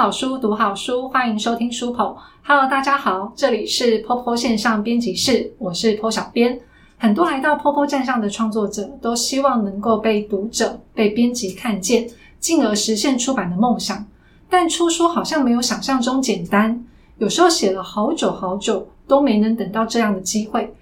[0.00, 2.16] 好书，读好书，欢迎收听书口。
[2.42, 6.58] Hello，大家好，这里是 Popo 线上编辑室，我是 Po 小编。
[6.96, 12.08] 很多来到 Popo 站上的创作者，都希望能够被读者、被编辑看见，
[12.38, 14.06] 进而实现出版的梦想。
[14.48, 16.82] 但出书好像没有想象中简单，
[17.18, 20.72] 有时候写了好久好久，都没能等到这样的机会。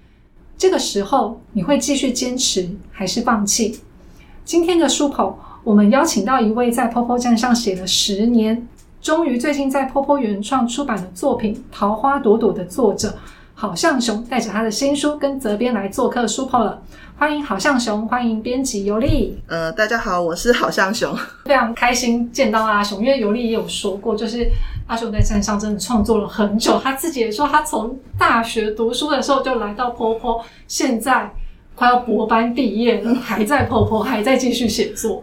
[0.56, 3.80] 这个时候，你会继续坚持，还是放弃？
[4.44, 5.36] 今天的书口。
[5.64, 8.66] 我们邀请到一位在 Popo 站上写了十年，
[9.00, 13.14] 终于最近在 Popo 原创出版的作品《桃花朵朵》的作者
[13.54, 16.82] 郝向雄，带着他的新书跟责编来做客书口了。
[17.16, 19.40] 欢迎郝向雄，欢迎编辑尤利。
[19.46, 24.48] 呃，大家好，我是郝向雄，非常开心见到阿雄，因为尤利也有说过，就是
[24.88, 31.32] 阿雄在山上真的创作了很久，他自己也说他从大学读书的时候就来到 Popo，现在
[31.76, 35.22] 快要博班毕业了，还在 Popo，还在继续写作。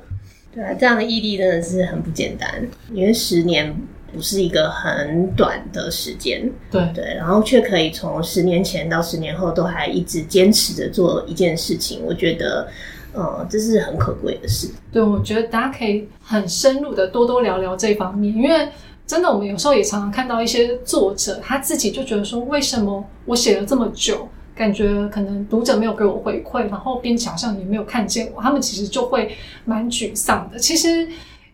[0.55, 3.75] 对啊，这样的毅力真的是很不简单，因为十年
[4.13, 12.65] 不是一个很短的时间，对对，然后却可以从十年前到十年后都还一直坚持着做一件事情，我觉得，
[13.11, 14.69] 呃，这是很可贵的事。
[14.93, 18.69] 对，我觉得大家可以很深入的多多聊聊这方面，因为
[19.05, 24.29] 真的我们有时候也常常看到一些作者他自己就觉得说，为什么我写了这么久？
[24.55, 30.57] 感觉可能读者没有给我回馈，然后编辑好像也没有看见我，他们其实就会蛮沮丧的。
[30.57, 31.07] 其实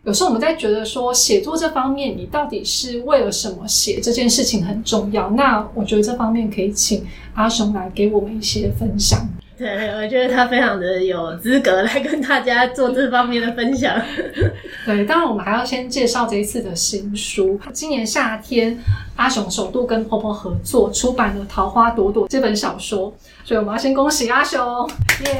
[0.04, 5.28] 有时候我们在觉得说写作这方面，你到底是为了什么写这件事情很重要。
[5.30, 9.28] 那我觉得这方面可以请阿雄来给我们一些分享。
[9.62, 13.94] 对，我觉得他非常的有资格来跟大家做这方面的分享。
[14.84, 17.60] 对，当然我们还要先介绍这一次的新书。
[17.72, 18.76] 今年夏天，
[19.14, 24.90] 阿雄首度跟婆婆合作出版了《桃花朵朵》这本小说，所以我们要先恭喜阿雄，
[25.24, 25.38] 耶！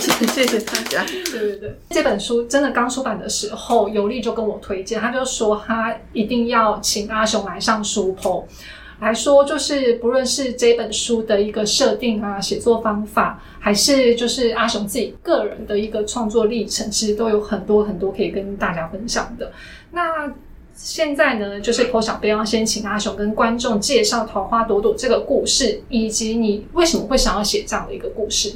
[0.00, 1.04] 谢谢谢大家。
[1.04, 8.46] 对对对，这本书真的刚出版的时候，尤力就跟我推荐，他就说他一定要请阿雄来上书婆。
[9.00, 19.52] 来说，就是不论是这本书的一个设定啊、写作方法，还是就是阿雄自己个人的一个创作历程，其实都有很多很多可以跟大家分享的。
[19.90, 20.32] 那
[20.74, 28.50] 现在呢，就是我小编要先请阿雄跟观众介绍《桃花朵朵》这个故事，以及你为什么会想要写这样的一个故事。《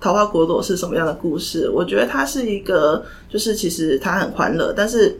[0.00, 1.68] 桃花朵朵》是什么样的故事？
[1.70, 5.18] 我觉得它是一个，就是其实它很欢乐，但是。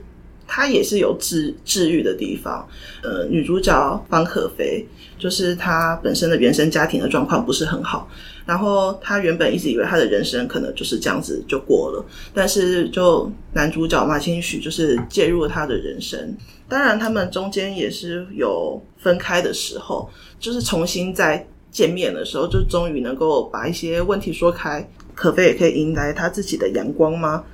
[0.55, 2.69] 它也是有治治愈的地方。
[3.03, 4.87] 呃，女主角方可菲，
[5.19, 8.07] 就是她本身的原生家庭的状况不是很好，
[8.45, 12.05] 然后她原本一直以为她的人生可能就是这样子就过了，
[12.35, 16.37] 但是就男主角马清许就是介入了她的人生。
[16.69, 24.87] 当然，他们中间也是有分开的时候，就是重新再见面的时候，就终于能够把一些问题说开。
[25.15, 27.45] 可菲也可以迎来她自己的阳光吗？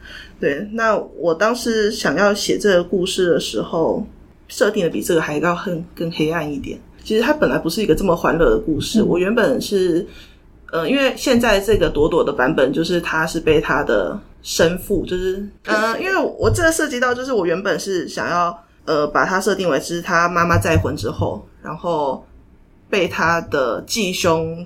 [0.40, 4.06] 对，那我当时想要写这个故事的时候，
[4.46, 6.78] 设定的比这个还要更更黑暗一点。
[7.02, 9.02] 其实它本来不是一个这么欢乐的故事。
[9.02, 10.06] 我原本是，
[10.70, 22.24] 呃，因为现在这个朵朵的版本，就是他是被他的生父，就是，呃，因为我这个涉及到，就是我原本是想要，呃，把它设定为是他妈妈再婚之后，然后
[22.88, 24.64] 被他的继兄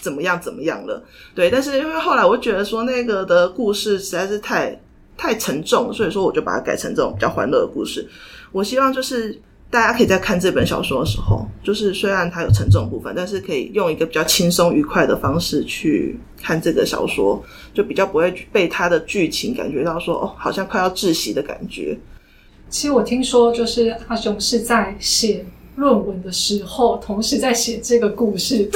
[0.00, 1.04] 怎么样怎么样了。
[1.34, 4.76] 对，但是因为后来我觉得说那个的故事实在是太。
[5.18, 8.08] 太沉重，所以说我就把它改成这种比较欢乐的故事。
[8.52, 17.42] 我希望就是大家可以在看这本小说的时候，就是虽然它有沉重部分，但是可以用一个比较轻松愉快的方式去看这个小说，
[17.74, 21.98] 就比较不会被它的剧情感觉到说哦，好像快要窒息的感觉。
[22.70, 25.44] 其实我听说，就是阿雄是在写
[25.76, 28.70] 论文的时候，同时在写这个故事。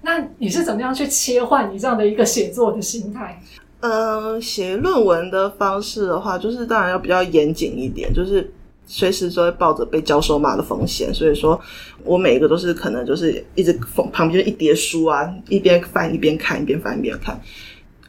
[0.00, 3.42] 那你是怎么样去切换你这样的一个写作的心态？
[3.80, 8.52] 嗯，写论文的方式的话，就是当然要比较严谨一点，就是
[8.86, 11.14] 随时都会抱着被教授骂的风险。
[11.14, 11.60] 所以说
[12.02, 13.72] 我每一个都是可能就是一直
[14.12, 17.40] 旁边一叠书啊，一边翻一边看，一边翻一边看。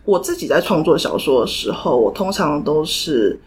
[0.05, 3.39] 我自己在创作小说的时候，我通常都是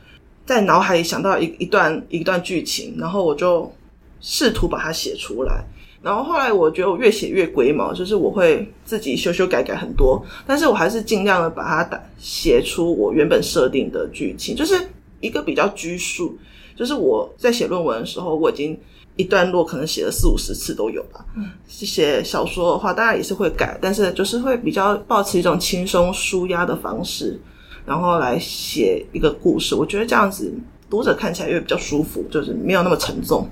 [0.47, 3.73] 在脑海里想到一一段一段剧情，然后我就
[4.21, 5.65] 试图把它写出来。
[6.03, 14.75] 然后后来我觉得我越写越龟毛，就是我会自己修修改改很多，但是我还是尽量的把它打写出我原本设定的剧情，就是
[15.21, 16.37] 一个比较拘束。
[16.75, 18.77] 就是我在写论文的时候，我已经
[19.15, 21.25] 一段落可能写了四五十次都有吧。
[21.37, 27.39] 嗯，写小说的话，当然也是会改，但是就是会比较保持一种轻松舒压的方式，
[27.87, 29.75] 然后来写一个故事。
[29.75, 30.53] 我觉得这样子
[30.91, 33.49] 读者看起来也比较舒服，就是没有那么沉重。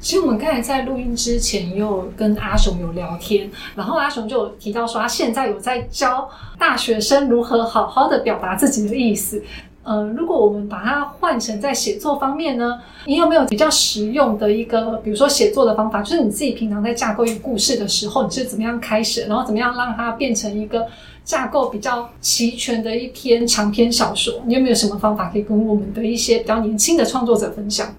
[0.00, 9.42] 其实我们刚才在录音之前又跟阿雄有聊天，然后阿雄就有提到说他现在有在教大学生如何好好的表达自己的意思。
[9.82, 16.02] 呃，如果我们把它换成在写作方面呢，你有没有比较实用的一个，比如说写作的方法？
[16.02, 20.86] 就是你自己平常在架构一个故事的时候，你是怎么样开始，然后怎么样让它变成一个
[21.24, 24.34] 架构比较齐全的一篇长篇小说？
[24.44, 27.94] 你有没有什么方法可以跟我们的一些比较年轻的创作者分享？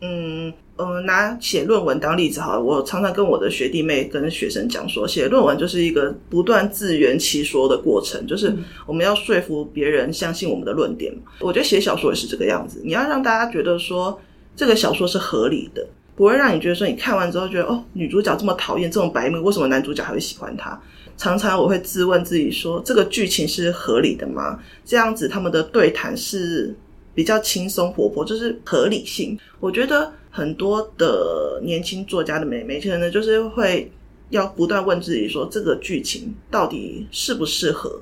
[0.00, 0.52] 嗯。
[0.76, 8.52] 呃，拿写论文当例子好了，我常常跟我的学弟妹跟学生讲说，写论文就是一个不断自圆其说的过程，就是
[8.86, 11.14] 我们要说服别人相信我们的论点。
[11.40, 14.18] 我觉得写小说也是这个样子，你要让大家觉得说
[14.56, 15.86] 这个小说是合理的，
[16.16, 20.80] 不会让你觉得说你看完之后觉得哦，女主角这么讨厌这种白目，为什么男主角还会喜欢她？
[21.18, 24.58] 常常我会自问自己说，这个剧情是合理的吗？
[24.86, 26.74] 这样子他们的对谈是
[27.14, 29.38] 比较轻松活泼，就是合理性。
[29.60, 30.10] 我觉得。
[30.34, 33.92] 很多的年轻作家的美眉，其实呢，就是会
[34.30, 38.00] 要不断问自己说，这个剧情到底适不适合？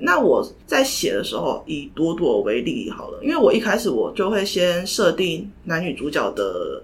[0.00, 6.82] 那我在写的时候，以朵朵为例好了，因为我一开始我就会先设定男女主角的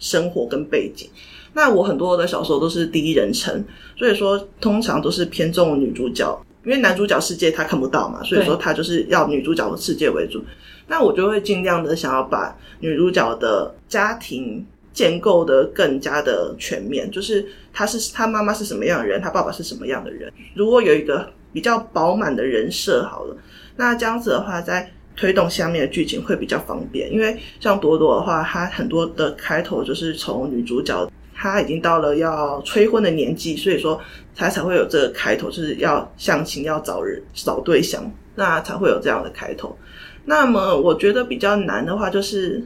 [0.00, 1.08] 生活跟背景。
[1.54, 3.64] 那我很多的小说都是第一人称，
[3.96, 10.42] 所以说通常都是偏重女主角，因为男主角世界他看不到嘛，所以说他就是要女主角的世界为主。
[10.86, 20.30] 那我就会尽量的想要把女主角的家庭建构的更加的全面，就是她是她妈妈是什么样的人，她爸爸是什么样的人。
[20.54, 23.36] 如果有一个比较饱满的人设，好了，
[23.76, 27.12] 那这样子的话，在推动下面的剧情会比较方便。
[27.12, 33.98] 因为像朵朵的话，她很多的开头就是从女主角她已经到了要催婚的年纪，所以说
[34.34, 39.76] 她才会有这个开头，就是要相亲要找人找对象，那才会有这样的开头。
[40.24, 42.62] 那么我觉得比较难的话，就是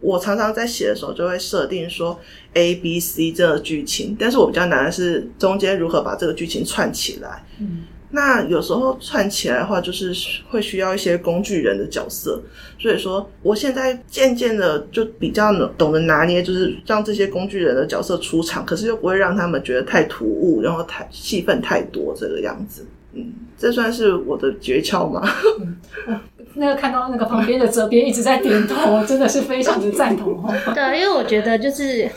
[0.00, 2.18] 我常常在写的时候就会设定说
[2.54, 7.44] A、B、C 这个剧情，但是我比较难的是中间如何把这个剧情串起来。
[7.58, 10.14] 嗯，那有时候串起来的话，就是
[10.48, 12.40] 会需要一些工具人的角色，
[12.78, 22.84] 所以说我现在渐渐的就比较懂得拿捏，就是让这些工具人的角色出场，可是又不会让他们觉得太突兀，然后太戏份太多这个样子。
[23.14, 25.22] 嗯，这算是我的诀窍吗？
[26.54, 30.54] 那个看到那个旁边的泽边一直在点头，真的是非常的赞同哦。
[30.74, 32.04] 对，因为我觉得就是《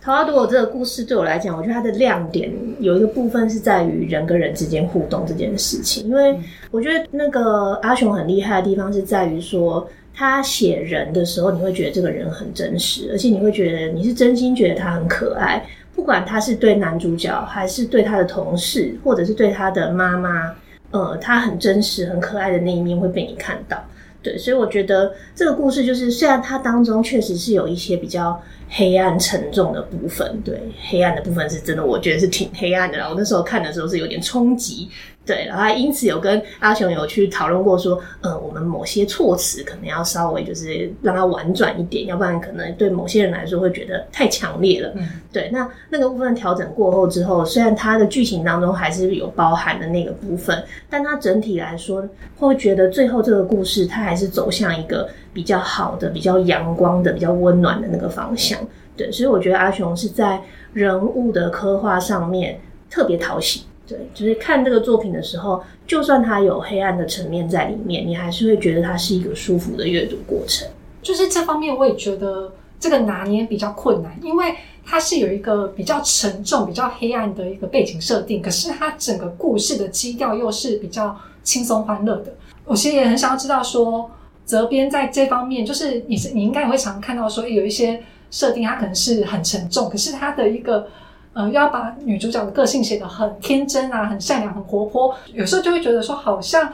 [0.00, 2.50] 桃花朵朵》这个故事对我来讲，我觉得它的亮点
[2.80, 6.06] 有一个部分是在于人跟人之间互动这件事情。
[6.06, 6.38] 因为
[6.70, 15.62] 我觉得那个阿雄很厉害的地方是在于说，他写人的时候，你会觉得这个人很真实，而且你会觉得你是真心觉得他很可爱，
[15.94, 20.54] 不管他是对男主角，还是对他的同事，或者是对他的妈妈。
[20.90, 23.82] 呃，他很真实、很可爱的那一面会被你看到，
[24.22, 28.40] 对，所以我觉得这个故事就是，虽然它当中确实是有一些比较。
[28.74, 30.58] 黑暗沉重的部分，对
[30.88, 32.96] 黑暗的部分是真的，我觉得是挺黑暗的。
[32.96, 34.88] 然后那时候看的时候是有点冲击，
[35.24, 44.92] 对，然后因此有跟阿雄有去讨论过，说，呃，我们某些措辞可能要稍微就是让它婉转一点，要不然可能对某些人来说会觉得太强烈了。
[44.96, 55.08] 嗯，对，那那个部分调整过后之后，虽然它的剧情当中还是有包含的那个部分，但它整体来说会觉得最后这个故事它还是走向一个。
[55.34, 58.58] 比较好的、比较阳光的、比较温暖的那个方向，
[58.94, 60.38] 对，所以我觉得阿雄是在
[60.74, 62.60] 人物的刻画上面
[62.90, 70.68] 特别讨喜，对，就是看这个作品的时候，就算它有黑暗的层面在里面，你还是会觉得它是一个舒服的阅读过程。
[71.02, 82.34] 就是这方面，我也觉得这个拿捏比较困难，因为它是有一个比较沉重、比较黑暗的一个背景设定，可是它整个故事的基调又是比较轻松欢乐的。
[82.64, 84.10] 我其实也很想要知道说。
[84.44, 90.88] 责编在这方面，就是你是你应该也会常看到说，有一些设定它可能是很沉重，可是它的一个
[91.34, 96.72] 呃，要把女主角的个性写得很天真啊，很善良，很活泼，有时候就会觉得说，好像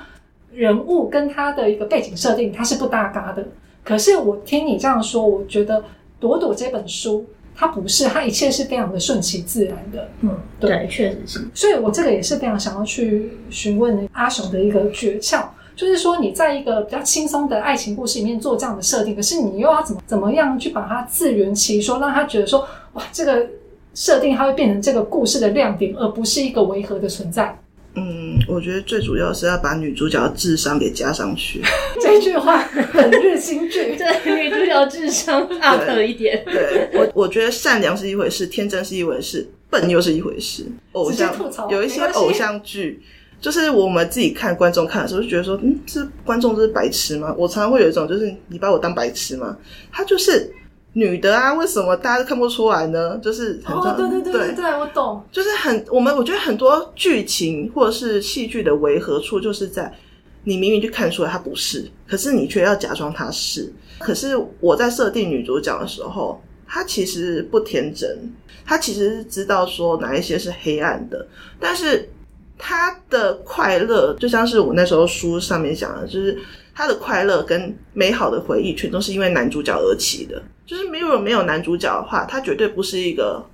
[0.53, 3.47] 人物跟他的一个背景设定它是不搭嘎的。
[3.85, 5.85] 可是我听你这样说，我觉得
[6.19, 7.25] 朵朵这本书
[7.55, 10.09] 它不是，它一切是非常的顺其自然的。
[10.21, 11.49] 嗯，对，确实是。
[11.55, 15.45] 所以我这个也是非常想要去询问阿雄的一个诀窍。
[15.77, 23.47] 就是说，你在一个比较轻松的爱情故事里面做这样的设定，可是你又要怎么怎么样去把它自圆其说，让他觉得说，哇，这个
[23.99, 27.59] 设定它会变成这个故事的亮点，而不是一个违和的存在。
[27.95, 31.61] 嗯，我觉得最主要是要把女主角的智商给加上去。
[32.01, 36.41] 这句话很日新剧， 对女主角智商 up 一点。
[36.47, 40.65] 对我，我觉得善良是一回事，天真是一回事，笨又是一回事。
[40.93, 41.35] 偶像
[41.69, 43.03] 有一些偶像剧。
[43.41, 47.33] 就是我们自己看观众看的时候，就觉得说，嗯，这观众这是白痴吗？
[47.39, 49.57] 我常常会有一种，就是你把我当白痴吗？
[49.93, 50.53] 他就是
[50.95, 53.19] 女的啊，为什么大家都看不出来呢？
[53.19, 55.23] 就是哦，对对对对对，我懂。
[55.31, 59.93] 就是很我们我觉得很多剧情或者是戏剧的违和处，就是在
[60.45, 63.73] 你明明就看出来她不是，可是你却要假装她是。
[63.99, 68.33] 可是我在设定女主角的时候，她其实不天真，
[68.65, 71.27] 她其实知道说哪一些是黑暗的，
[71.61, 72.09] 但是
[72.57, 76.39] 她的快乐就像是我那时候书上面讲的，就是
[76.79, 80.41] 她的快乐跟美好的回忆全都是因为男主角而起的。
[80.65, 83.45] 就是没有没有男主角的话，她绝对不是一个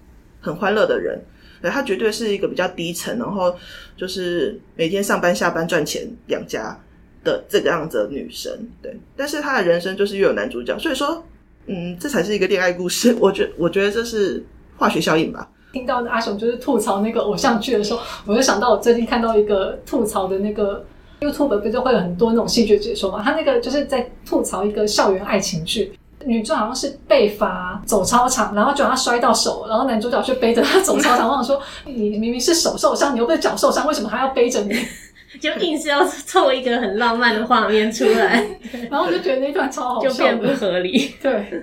[0.42, 1.18] 很欢乐的人。
[1.62, 3.56] 对，她绝对是一个比较低层，然后
[3.96, 6.78] 就是每天上班下班赚钱养家
[7.24, 8.52] 的这个样子的女生。
[8.82, 11.24] 对，但是她的人生就是又有男主角，所以说，
[11.64, 13.16] 嗯，这才是一个恋爱故事。
[13.18, 14.44] 我觉我觉得这是
[14.76, 15.50] 化学效应吧。
[15.72, 20.84] 听到阿雄就是吐槽那个偶像剧的时候，我就想到我最近看到一个吐槽的那个
[21.20, 23.22] YouTube，不就会有很多那种戏剧解说嘛？
[23.22, 25.92] 他那个就是在吐槽一个校园爱情剧。
[26.26, 31.28] 女主好像是被罚走操场，然后就让她摔到手，然后男主角却背着她走操场。
[31.30, 34.74] 我想说，你明明是手受伤，你又不是脚受伤，为什么还要背着你？
[35.38, 38.42] 就硬是要凑一个很浪漫的画面出来，
[38.90, 41.12] 然后我就觉得那段超好笑，就变不合理。
[41.20, 41.62] 对，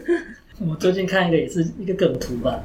[0.70, 2.60] 我最近看一个也是一个梗图吧，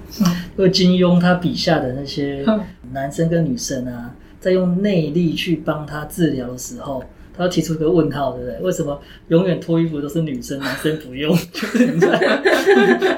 [0.59, 2.45] 就金庸他笔下的那些
[2.93, 4.11] 男生跟女生啊，
[4.47, 7.03] 在用内力去帮他治疗的时候。
[7.38, 8.59] 他要提出一个问号，对不对？
[8.62, 8.99] 为什么
[9.29, 11.37] 永远脱衣服都是女生，男生不用？
[11.53, 12.09] 就是你在，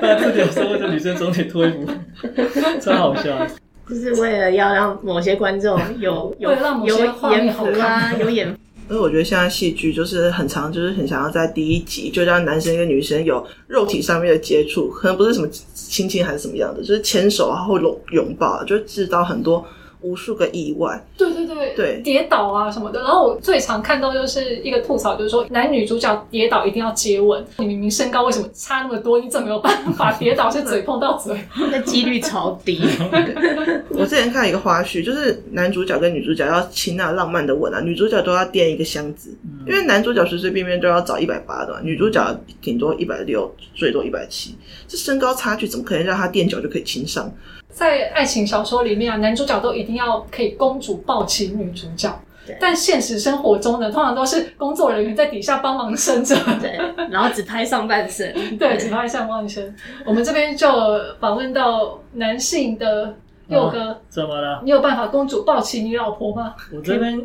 [0.03, 1.87] 他自己有说，为什么女生总得脱衣服？
[2.81, 3.47] 超好笑！
[3.89, 6.51] 就是为了要让某些观众有 有
[6.85, 6.97] 有
[7.31, 8.49] 眼福啊，有眼。
[8.91, 19.65] 因为我觉得现在戏剧就是很长，就是很想要在第一集就让男生跟女生有肉体上面的接触，可能不是什么亲亲还是什么样的，就是牵手啊或拥拥抱，就制造很多。
[20.01, 23.01] 无数个意外，对对对对，跌倒啊什么的。
[23.01, 27.45] 然后我最常看到就是一个吐槽，就是说男女主角跌倒一定要接吻。
[27.59, 29.19] 你明明身高为什么差那么多？
[29.21, 31.37] 你怎么有办法跌倒是嘴碰到嘴？
[31.71, 32.81] 那几率超低。
[33.91, 39.37] 我之前看一个花絮，就是男主角跟女主角要亲那浪漫的吻啊，女主角都要垫一个箱子，
[39.67, 44.55] 因为男主角随随便便都要找一百八的嘛，女主角顶多一百六，最多一百七，
[44.87, 47.33] 这身高差距怎么可能让他垫脚就可以亲上？
[47.71, 52.21] 在爱情小说里面啊，男主角都一定要可以公主抱起女主角，
[52.61, 56.79] 但现实生活中呢，通常都是工作人员在底下帮忙生着，对，
[57.11, 59.75] 然后只拍上半身， 对，只拍上半身。
[60.05, 60.69] 我们这边就
[61.21, 63.15] 访问到男性的
[63.49, 64.61] 佑哥，怎么了？
[64.65, 66.55] 你有办法公主抱起你老婆吗？
[66.75, 67.21] 我这边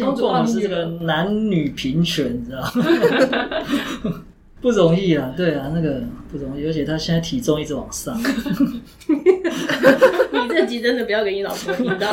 [0.00, 4.22] 公主抱是这个男女平权，你知道吗？
[4.64, 6.00] 不容易啊，对啊，那个
[6.32, 8.18] 不容易，而且他现在体重一直往上。
[9.06, 12.10] 你这集真的不要给你老婆听到。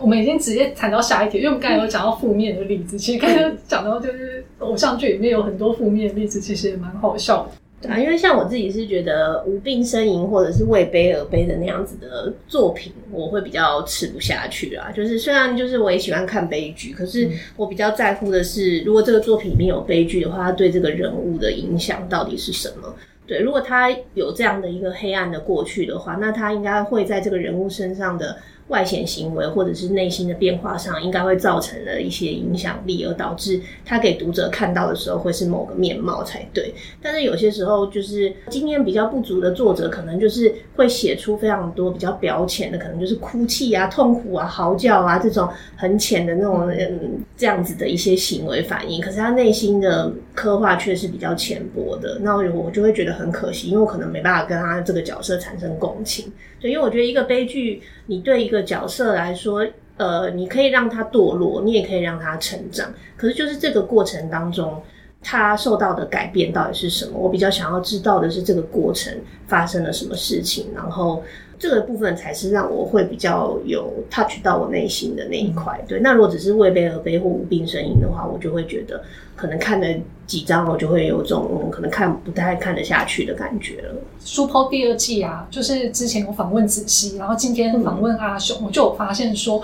[0.00, 7.50] 我们已经直接谈到下一题，因为我们刚才有讲到负面的例子，其实刚才讲到就是偶像剧里面有很多负面的例子，其实也蛮好笑的。
[7.82, 14.92] 对啊，因为像我自己是觉得无病呻吟或者是为悲而悲的那样子的作品，我会比较吃不下去啊。
[14.92, 22.94] 就是虽然就是我也喜欢看悲剧，可是我比较在乎的是，如果这个作品里面有悲剧的话，它对这个人物的影响到底是什么？
[23.26, 28.36] 对，如果他有这样的一个黑暗的过去的话，那他应该会在这个人物身上的。
[28.70, 36.72] 外显行为或者是内心的变化上，应该会造成了一些影响力，而导致他给读者看到的时候会是某个面貌才对。
[37.02, 49.02] 但是有些时候，就是经验比较不足的作者，可能就是会写出非常多比较表浅的，可能就是哭泣啊、痛苦啊、嚎叫啊这种很浅的那种嗯这样子的一些行为反应。
[49.02, 56.32] 可是他内心的刻画却是比较浅薄的，那我就会觉得很可惜，因为我可能没办法跟他这个角色产生共情。
[56.60, 62.92] 对，因为我觉得一个悲剧，你对一个角色来说，呃，你可以让他堕落，你也可以让他成长。
[63.16, 64.82] 可是就是这个过程当中，
[65.22, 67.18] 他受到的改变到底是什么？
[67.18, 69.12] 我比较想要知道的是这个过程
[69.46, 71.22] 发生了什么事情，然后。
[71.60, 75.78] 这个部分才是让我会比较有 touch 到我内心的那一块。
[75.86, 79.04] 对，那如果只是为悲而悲或无病呻吟的话，我就会觉得
[79.36, 79.86] 可能看了
[80.26, 83.94] 几章，我就会有种可能看不太看得下去的感觉了。
[84.24, 89.62] 书抛第二季啊，就是之前我访问子熙，然后今天访问阿雄，我就有发现说，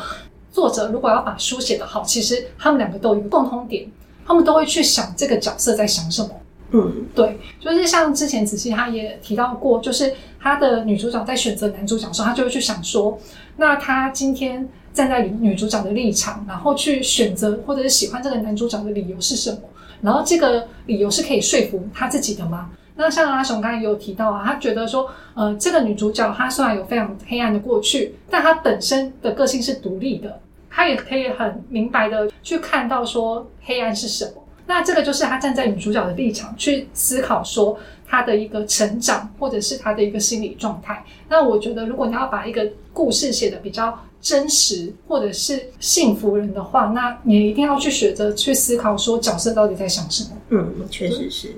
[0.53, 3.91] 作者如果要把书写得好，其实他们两个都有一个共通点，
[4.27, 6.29] 他们都会去想这个角色在想什么。
[6.73, 10.13] 嗯，对，就是像之前子熙他也提到过，就是
[10.47, 13.19] 他的女主角在选择男主角的时候，他就会去想说，
[13.57, 19.59] 那他今天站在女主角的立场，然后去选择或者是喜欢这个男主角的理由是什么？
[20.03, 22.71] 然后这个理由是可以说服他自己的吗？
[22.95, 34.43] 那像阿雄刚才也有提到啊，他觉得说，呃，这个女主角她虽然有非常黑暗的过去，但她本身的个性是独立的，她也可以很明白的去看到说黑暗是什么。
[34.69, 41.05] 那这个就是他站在女主角的立场去思考，说他的一个成长，或者是他的一个心理状态。
[41.29, 50.31] 那我觉得，如果你要把一个故事写的比较真实或者是幸福人的话，那你一定要去学着去思考，说角色到底在想什么。
[50.51, 51.55] 嗯，确实是。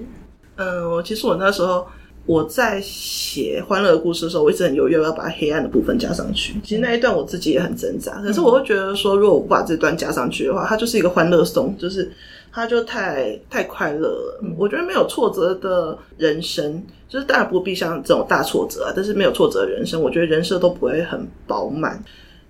[0.56, 1.86] 嗯，其实我那时候
[2.26, 6.54] 我在写欢乐的故事的时候，我一直很犹豫要把黑暗的部分加上去。
[6.64, 12.10] 其实那一段我自己也很挣扎，可是我会觉得说，如果我不把这段加上去的话，它就是一个欢乐颂，就是
[12.52, 14.40] 它就太太快乐了。
[14.56, 22.02] 我觉得没有挫折的人生，就是当然不必像这种大挫折啊，但是没有挫折的人生，我觉得人设都不会很饱满。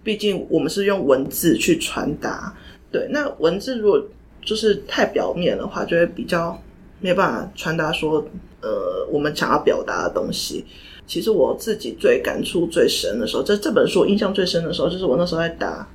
[0.02, 2.54] 毕竟我们是用文字去传达，
[2.90, 4.02] 对，那文字如果
[4.42, 6.58] 就是太表面的话，就会比较。
[7.00, 8.14] 没有办法传达说，
[8.60, 10.64] 呃，我们想要表达的东西。
[11.06, 15.88] 其实我自己最感触最深的时候，这这本书印象最深的时候，就是我那时候在打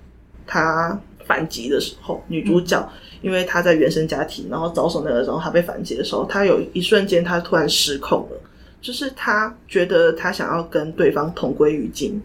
[0.48, 2.90] 他反击的时候，女主角
[3.24, 8.38] 因为他在原生家庭，然后遭受那个时候，他被反击的时候，他有一瞬间他突然失控了，
[8.80, 12.22] 就是他觉得他想要跟对方同归于尽，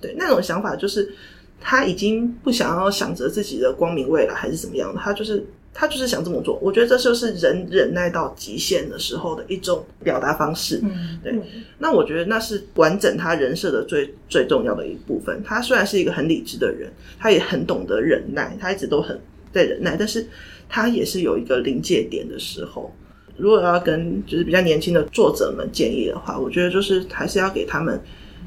[0.00, 1.14] 对那种想法，就是
[1.60, 5.46] 他已经不想要想着自己的光明未来还是怎么样的，他就是。
[5.72, 10.80] 他就是想这么做，我觉得这就是人忍耐到极限的时候的一种表达方式。
[10.82, 11.32] 嗯，对。
[11.78, 15.40] 那我觉得那是完整他人设的最最重要的一部分。
[15.44, 19.18] 他虽然是一个很理智的人，他也很懂得忍耐，他一直都很
[19.52, 20.26] 在忍耐，但是
[20.68, 22.92] 他也是有一个临界点的时候。
[23.36, 27.98] 如果要跟就是比较年轻的作者们建议的话，我觉得就是还是要给他们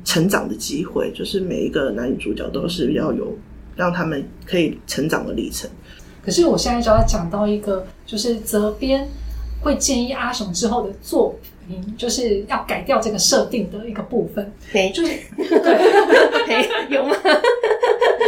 [0.06, 3.36] 成长的机会，就是每一个男女主角都是要有
[3.76, 5.68] 让他们可以成长的历程。
[6.24, 9.10] 可是我现在就要讲到一个，就是责编
[9.62, 11.36] 会建议阿雄之后的作
[11.68, 14.54] 品，就是要改掉这个设定的一个部分。
[14.72, 17.16] 对，就是 对，有吗？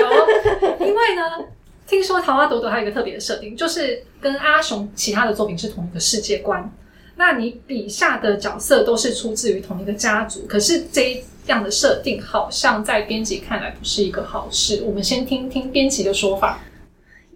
[0.01, 1.45] 有，因为呢，
[1.87, 6.71] 听说《桃花朵朵》还有一个特别的设定，就是跟阿雄其他的作品是同一个世界观。
[7.15, 14.83] 那你笔下的角色都是出自于同一个家族，可是这样的设定好像在编辑看来不是一个好事。
[14.85, 16.59] 我们先听听编辑的说法。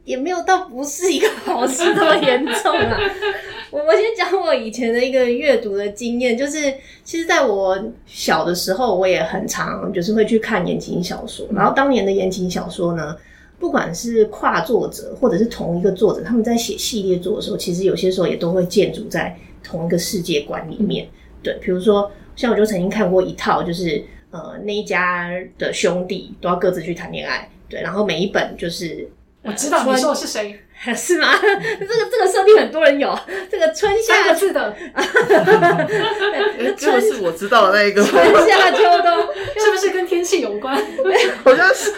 [0.05, 2.97] 也没有到不是一个好事那么严重啊！
[3.69, 11.45] 我我先讲我以前的一个阅读的经验，就是其实在我小的时候，我也很常就是会去看言情小说。
[11.53, 13.15] 然后当年的言情小说呢，
[13.60, 21.08] 不管是跨作者或者是同一个作者，他们在写系列作的时候，其实有些时候也都会建筑在同一个世界观里面。
[21.43, 29.10] 对，比如说像我就曾经看过一套，就是呃那一家的兄弟都要各自去谈恋爱，对，然后每一本就是。
[29.41, 30.60] 我知道你说的是谁，
[30.95, 31.27] 是吗？
[31.41, 33.13] 这个这个设定很多人有，
[33.51, 34.73] 这个春夏字的，
[36.77, 38.01] 这个是我知道的那一个。
[38.01, 39.17] 春夏秋冬
[39.57, 40.81] 是不是跟天气有关？
[41.43, 41.91] 好像是。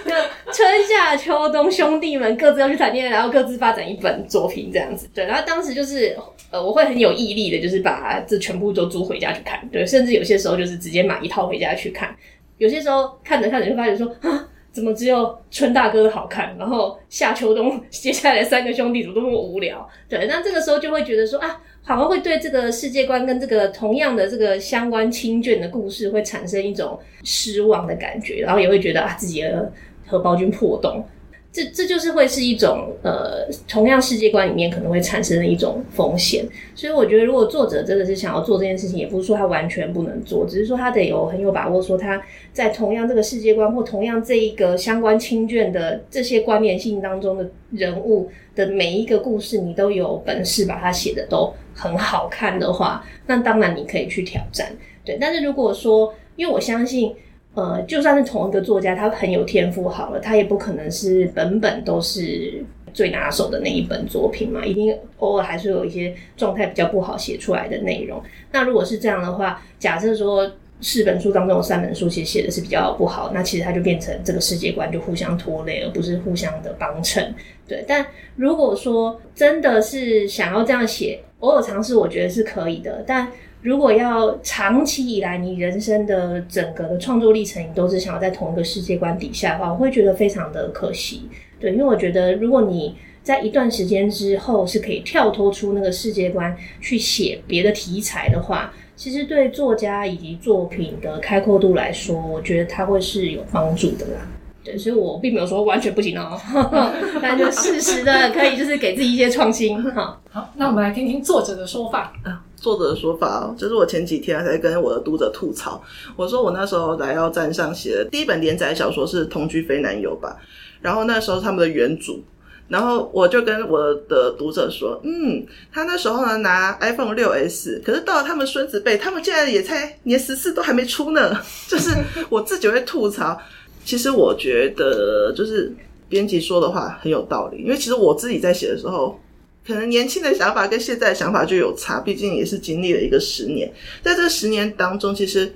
[0.51, 5.07] 春夏秋冬兄弟们各自要去谈恋爱，然后各自发展一本作品这样子。
[5.13, 6.17] 对，然后当时就是
[6.49, 9.59] 呃，我会很有毅力的，就是把这全部都租回家去看。
[9.71, 12.15] 对，甚至有些时候就是直接买一套回家去看。
[12.57, 14.47] 有些时候看着看着就发现说啊。
[14.71, 16.55] 怎么只有春大哥好看？
[16.57, 19.88] 然后夏秋冬接下来三个兄弟怎么都那么无聊？
[20.07, 29.71] 对，那这个时候就会觉得说啊，好像会对这个世界观跟这个同样的这个相关亲眷的故事会产生一种失望的感觉，然后也会觉得啊，自己的
[30.07, 31.05] 荷包君破洞。
[31.53, 36.45] 这这就是会是一种呃，同样世界观里面可能会产生的一种风险。
[36.73, 42.21] 所以我觉得，如果作者真的是想要做这件事情，也不是说他完全不能做，只是说他得有很有把握，说他
[42.53, 54.71] 在同样这个世界观或同样这一个相关亲眷的这些关联性当中的人物的每一个故事，你都有本事把它写的都很好看的话，那当然你可以去挑战。
[55.03, 57.13] 对，但是如果说，因为我相信。
[57.53, 68.23] 呃，就算是同一个作家，他很有天赋好了，他也不可能是本本都是最拿手的那一本作品嘛，一定偶尔还是有一些状态比较不好写出来的内容。
[68.53, 77.35] 那如果是这样的话，假设说四本书当中有三本书其实写的是比较不好，那其实它就变成这个世界观就互相拖累，而不是互相的帮衬。
[77.67, 78.05] 对，但
[78.37, 83.27] 如果说真的是想要这样写，偶尔尝试，我觉得是可以的，但。
[83.62, 91.30] 如果要长期以来，你人生的整个的创作历程，你都是想要在同一个世界观底下的话，我会觉得非常的可惜。
[91.60, 104.28] 对，因为我觉得，如果你在一段时间之后是可以跳脱出那个世界观去写别的题材的话，其实对作家以及作品的开阔度来说，我觉得它会是有帮助的啦。
[104.63, 106.39] 对，所以我并没有说完全不行哦，
[107.21, 109.80] 但就适时的可以就是给自己一些创新。
[109.91, 112.43] 好，好，那我们来听听作者的说法啊。
[112.62, 115.82] 作者的说法，就是我前几天才跟我的读者吐槽，
[116.15, 120.38] 我说我那时候来到站上写的第一本连载小说是《同居非男友》吧，
[120.80, 122.24] 然后那时候他们的原主，
[122.67, 125.43] 然后我就跟我的读者说，嗯，
[125.74, 131.36] 他那时候呢拿 iPhone 六 S，可是到了他们孙子辈，他们现在也才连十四都还没出呢，
[131.67, 131.89] 就是
[132.30, 133.36] 我自己会吐槽。
[133.84, 135.74] 其实我觉得就是
[136.08, 139.19] 编辑说的话很有道理，因为其实我自己在写的时候，
[139.65, 143.71] 可能年轻的想法跟现在的想法就有差，毕竟也是经历了一个十年，
[144.02, 145.54] 在这十年当中，其实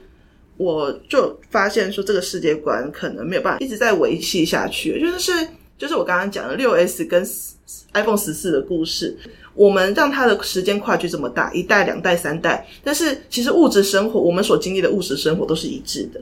[0.57, 5.31] 我就发现说这个世界观可能没有办法一直在维系下去，就是
[5.77, 7.25] 就是我刚刚讲的六 S 跟
[7.93, 9.17] iPhone 十四的故事。
[9.55, 16.21] 我们让它的时间跨距这么大，一代、两代、三代，但是其实物质生活，我们所经历的物质生活都是一致的。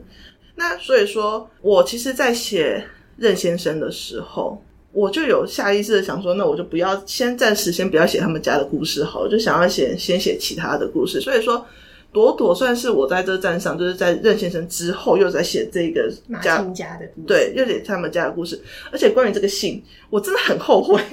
[0.54, 2.86] 那所以说，我其实，在写
[3.18, 11.20] 任先生的时候，我就有下意识的想说，那我就不要先暂时先不要写他们家的故事，好，我就想要写先写其他的故事。
[11.20, 11.66] 所以说，
[12.12, 16.08] 朵朵算是我在这站上，就是在任先生之后，又在写这个
[16.44, 18.62] 家家的故事，对，又写他们家的故事。
[18.92, 21.02] 而且关于这个信，我真的很后悔。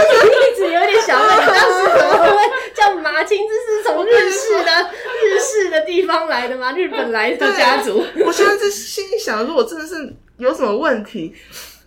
[0.00, 2.38] 一直有点想问，当时怎么会
[2.74, 3.36] 叫麻青？
[3.48, 4.90] 这是从日式的
[5.24, 6.72] 日式的地方来的吗？
[6.72, 8.04] 日本来的家族？
[8.24, 11.34] 我现在是心里想，如果真的是有什么问题？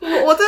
[0.02, 0.44] 我我的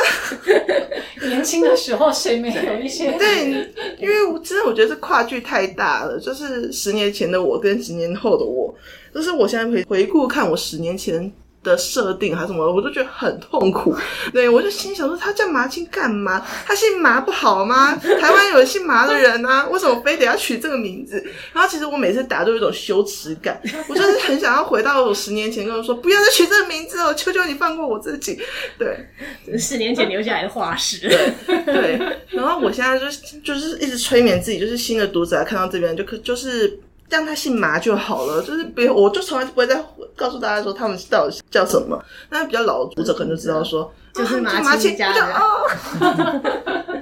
[1.28, 3.12] 年轻的时候谁没有一些？
[3.12, 3.50] 对，
[3.98, 8.74] 因为我真的我觉得这跨距太大了，就是十年前的我跟十年后的我，
[9.14, 11.32] 就是我现在回回顾看我十年前。
[11.64, 13.96] 的设定还是什么，我都觉得很痛苦。
[14.32, 16.46] 对我就心想说，他叫麻青干嘛？
[16.64, 17.96] 他姓麻不好吗？
[17.96, 21.20] 台湾有姓麻的人啊，为什么非得要取这个名字？
[21.52, 28.38] 然后其实我每次打都有一种羞耻感，我就是很想要回到我十年前，跟我说不要再取这个名字了，求求你放过我自己。
[28.78, 31.08] 对，十年前留下来的化石。
[31.64, 31.98] 对，
[32.28, 36.78] 然后我现在就是就是一直催眠自己，就是新的读者看到这边就可就是。
[37.10, 39.84] 让他姓麻就好了，就是别，我就从来不会再
[40.16, 42.02] 告诉大家说他们到底叫什么。
[42.30, 45.20] 那比较老的读者可能就知道说，就是麻青家的。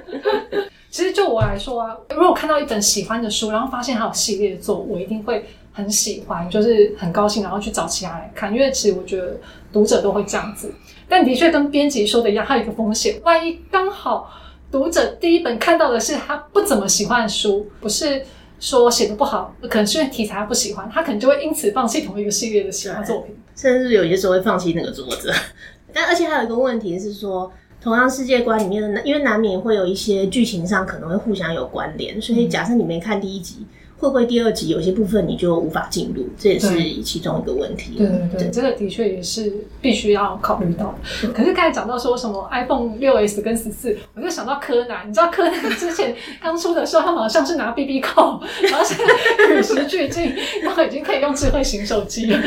[0.91, 8.53] 其实就我来说啊，如果看到一本喜欢的书，然后发现还有系列作，我一定会很喜欢，就是很高兴，然后去找其他来看。
[8.53, 9.37] 因为其实我觉得
[9.71, 10.71] 读者都会这样子，
[11.09, 14.31] 但的确跟编辑说的一样，它有一个风险，万一刚好
[14.71, 18.23] 读者第一本看到的是他不怎么喜欢的书，不是。
[18.63, 25.33] 说写的不好，可能是因为题材不喜欢，他可能就会因此放弃同一个系列的喜欢作品，甚至有些时候会放弃那个作者。
[25.91, 33.65] 但而且还有一个问题是说，同样世界观里面的，因为难免会有一些剧情上可能会互相有关联，所以假设你没看第一集。
[33.97, 36.27] 会不会第二集有些部分你就无法进入？
[36.37, 37.93] 这也是其中一个问题。
[37.97, 41.29] 对对对，这个的确也是必须要考虑到的。
[41.29, 45.07] 可是刚才讲到说什么 iPhone 六 S 跟十四，我就想到柯南。
[45.07, 52.39] 你知道柯南之前刚出的时候，他好像是拿 BB 扣，然后现在与时俱进，然后已经可以用智慧型手机 了。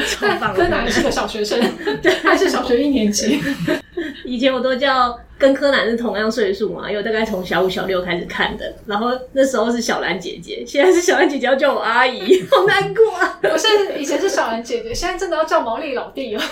[0.55, 1.59] 柯南是个小学生，
[2.23, 3.41] 他是小学一年级。
[4.25, 5.19] 以前我都叫。
[5.39, 8.75] 跟柯南是同样岁数嘛，因为大概从小五、小六开始看的。
[8.87, 13.39] 然后那时候是小兰姐姐，现在是小兰姐姐要叫我阿姨，好难过啊！
[13.45, 16.43] 我是以前是小兰姐姐，现在真的要叫毛利老弟了，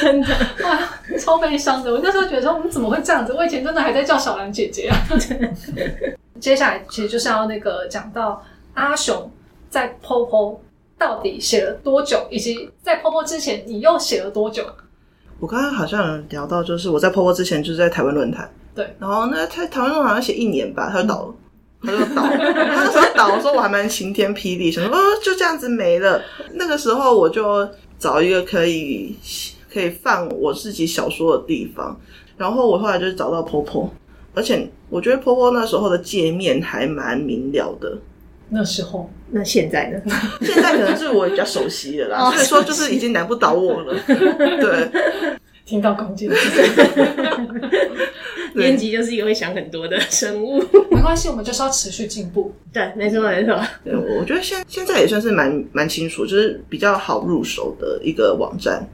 [0.00, 0.28] 真的
[0.62, 0.78] 哇，
[1.18, 1.90] 超悲伤的。
[1.90, 3.32] 我那时候觉得说，我们怎么会这样子？
[3.32, 4.96] 我以前真的还在叫小兰姐姐啊。
[6.38, 8.42] 接下来其实就是要那个讲到
[8.74, 9.30] 阿雄
[9.70, 10.58] 在 POPO
[10.98, 14.64] 到底写了多久，以及在 POPO 之前你又写了多久？
[15.40, 21.34] 我刚刚好像聊到，就是我在婆婆之前就是在台湾论坛，对，然后那台台湾论坛好像写一年吧，他就倒了，
[21.82, 26.20] 他就倒， 他那时候倒的时候我还蛮晴天霹雳，想说哦就这样子没了。
[26.52, 27.66] 那个时候我就
[27.98, 29.16] 找一个可以
[29.72, 31.98] 可以放我自己小说的地方，
[32.36, 33.90] 然后我后来就找到婆婆，
[34.34, 37.96] 而且我觉得婆婆那时候的界面还蛮明了的。
[38.52, 40.00] 那时候，那现在呢？
[40.42, 43.94] 现在可能是我比较熟悉的啦，所以说就是已经难不倒我了。
[44.06, 46.36] 对，听到关键字，
[48.54, 50.58] 编辑就是一个会想很多的生物。
[50.90, 52.52] 没关系，我们就是要持续进步。
[52.72, 53.56] 对，没错没错。
[53.84, 58.84] 对，我觉得现现在也算是蛮蛮清楚，就是比较好入手的一个网站。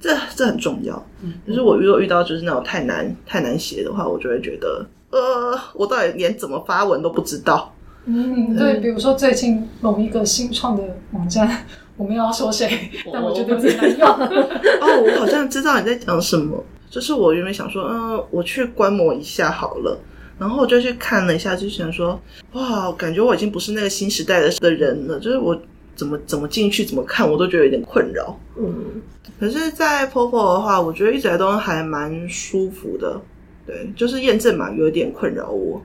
[0.00, 1.04] 这这很重要。
[1.22, 7.74] 嗯，就是我如果遇到就是那种太难太难写的话，我就会觉得，呃，我到底连怎么发文都不知道。
[8.04, 11.64] 嗯，对，比如说最近某一个新创的网站，
[11.96, 12.90] 我们要说谁？
[13.12, 14.08] 但我觉得很难用。
[14.10, 16.62] 哦，我好像知道你在讲什么。
[16.90, 19.98] 就是我原本想说，嗯，我去观摩一下好了，
[20.38, 22.20] 然后我就去看了一下，就想说，
[22.52, 25.18] 哇，感觉我已经不是那个新时代的的人了。
[25.18, 25.58] 就是我
[25.94, 28.38] 怎么怎么进去，怎么看，我都觉得有点困扰。
[28.58, 29.00] 嗯，
[29.40, 33.18] 可是，在 Popo 的话，我觉得一直来都还蛮舒服的。
[33.66, 35.82] 对，就是验证码有点困扰我。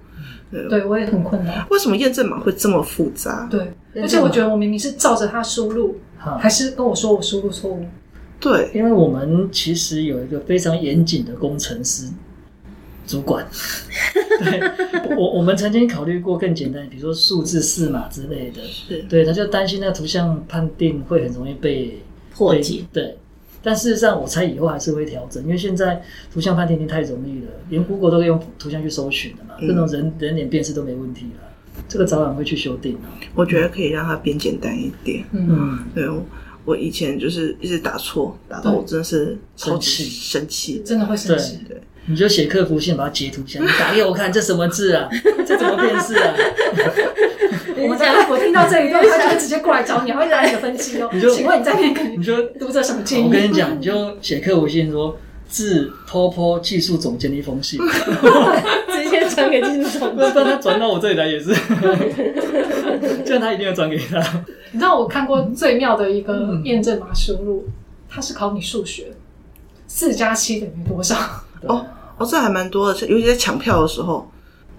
[0.70, 1.68] 对，我也很困难。
[1.70, 3.48] 为什么验证码会这么复杂？
[3.52, 5.98] 对，而且我觉得我明明是照着它输入，
[6.40, 7.86] 还是跟我说我输入错误。
[8.40, 12.08] 对，因为我们其实有一个非常严谨的工程师
[13.06, 13.46] 主管。
[14.40, 18.62] 对，我我们曾经考虑过更简单，比如说数字四码之类的。
[18.64, 22.02] 是，对，他就担心那个图像判定会很容易被
[22.34, 22.86] 破解。
[22.94, 23.18] 对。
[23.68, 26.02] 但事实上，我猜以后还是会调整，因为现在
[26.32, 31.44] 图像判定太容易了，连 Google 都可以用图像去搜寻的嘛，嗯这种人人脸辨识都没问题了。
[31.90, 33.00] 这个早晚会去修订的。
[33.36, 35.26] 我觉得可以让它变简单一点。
[35.34, 36.26] 嗯，嗯，对，我
[36.64, 40.82] 我以前就是一直打错，打到我真的是超级生气。
[40.86, 41.60] 真的会生气。
[41.68, 45.08] 对，你就写客服信把它截图下来，你打给我看，这什么字啊？
[45.46, 46.34] 这怎么辨识啊？
[47.80, 51.30] 我们在我听到这一段，他就会直接过来找你，还会来你的分析哦你就。
[51.30, 53.26] 请问你在那个你就读者什么建议？
[53.26, 55.18] 我跟你讲，你就写客服信说。
[55.50, 57.80] 致 POPO 技术总监的一封信，
[58.92, 61.56] 直接传给技术总 不然他转到我这里来也是，
[63.26, 64.20] 这样他一定要转给他。
[64.72, 67.66] 你知道我看过最妙的一个验证码输入，
[68.10, 69.06] 它是考你数学，
[69.88, 71.16] 四加七等于多少？
[71.62, 71.86] 哦
[72.18, 74.30] 哦，这还蛮多的，尤其在抢票的时候。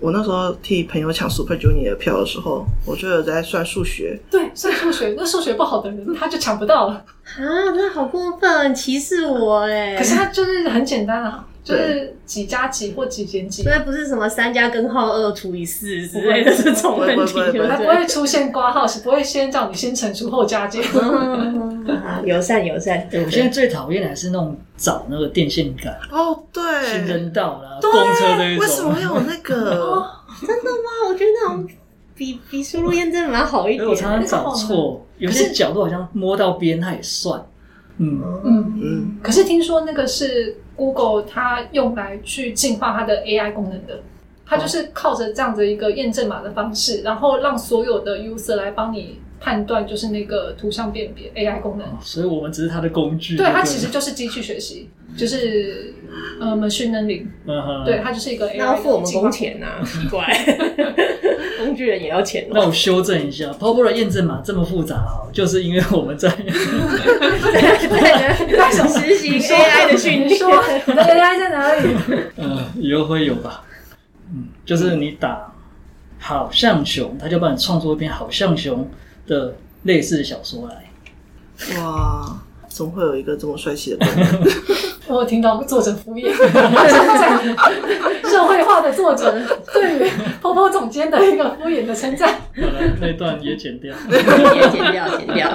[0.01, 4.17] 我那时候替朋友抢 Super Junior 的票的时候，我就有在算数学。
[4.31, 6.95] 对，算数学，那数学不好的人他就抢不到了。
[6.95, 7.43] 啊，
[7.75, 9.97] 那好过分，歧视我哎！
[9.97, 20.83] 可是他就是很简单啊，就是几加几或几减几所，以不是什么三加根号二除以四之类的这种问题，不会不会出现挂号，是不会先叫你先乘除后加减。
[22.25, 28.65] 友 善友善，对我现在最讨厌的还是那种找那个电线杆、哦，对，行人道啦、对公车这一种。
[28.65, 30.07] 为什么会有那个？
[30.41, 31.09] 真的吗？
[31.09, 31.69] 我觉得那种
[32.15, 33.95] 比比输入验证码好一点我。
[33.95, 37.45] 常常找错，有些角度好像摸到边，它也算。
[38.01, 44.01] 嗯，嗯，嗯，可是听说那个是 Google 它用来去进化它的 AI 功能的，
[44.47, 51.87] 它就是靠着这样的一个验证码的方式，然后让所有的 user 来帮你判断，就是那个图像辨别 AI 功能。
[52.01, 53.37] 所以我们只是它的工具。
[53.37, 55.95] 对，它其实就是机器学习，就是
[56.41, 60.27] 呃 machine learning，嗯哼对，它就是一个 AI 那要付我们工钱呐、 奇怪，
[61.59, 62.51] 工具人也要钱哦。
[62.55, 66.37] 那我修正一下，POPO 的验证码这么复杂哈，就是因为我们在在
[68.71, 71.89] 实行 AI 的训说你的 AI 在哪里？
[72.37, 73.65] 嗯，以后会有吧。
[74.33, 75.53] 嗯，就是你打
[76.19, 78.89] 好像熊，他就帮你创作一篇好像熊
[79.29, 80.91] 的类似的小说来。
[81.81, 84.07] 哇，怎么会有一个这么帅气的？
[85.09, 86.31] 我有听到作者敷衍，
[88.29, 89.41] 社会化的作者
[89.73, 90.11] 对于
[90.43, 92.35] POPO 总监的一个敷衍的称赞。
[92.55, 93.95] 好了，那段也剪掉。
[94.11, 95.51] 也剪掉，剪掉。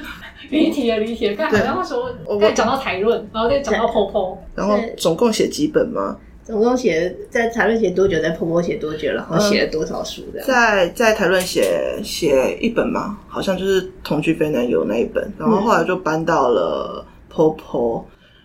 [0.50, 1.34] 离题了，离题了。
[1.36, 6.16] 刚才好像说，我刚才讲到台论，然后再讲到 POPO，然后是总共写几本吗？
[6.44, 10.46] 总共写在台论写多久，在婆婆写多久，然后写了多少书这样？
[10.46, 18.04] 在在台论写写一本嘛，好像就是同居非男友那一本，然后后来就搬到了 POPO。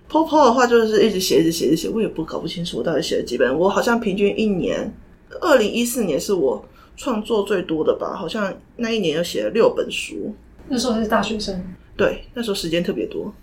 [0.09, 3.53] POPO 的话就是一直写，一直写，一直写，我也不搞不清楚我到底写了几本。
[3.55, 4.91] 我好像平均一年，
[5.41, 10.33] 二零一四年是我创作最多的吧，好像那一年又写了六本书。
[10.69, 11.61] 那时候是大学生。
[11.97, 13.33] 对，那时候时间特别多。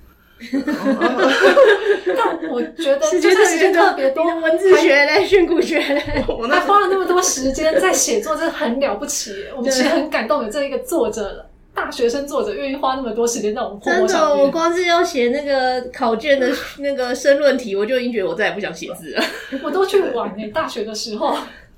[2.15, 9.45] 但我觉得，就是时间特别多，文字学嘞，训诂学嘞，我那还花了那么多时间在写作，真的很了不起。
[9.57, 14.51] 我们其实很感动，有这一个作者，大学生作者愿意花那么多时间在我们真的，我。
[14.51, 19.23] 光是要写那个考卷的 那个申论题，我就已经觉得我再也不想写字了。
[19.63, 21.37] 我都去玩诶，大学的时候，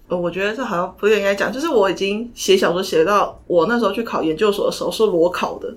[0.09, 5.75] 呃，我觉得这好像不应该讲，就是我已经写小说写到我那时候去考研究所的时候是裸考的，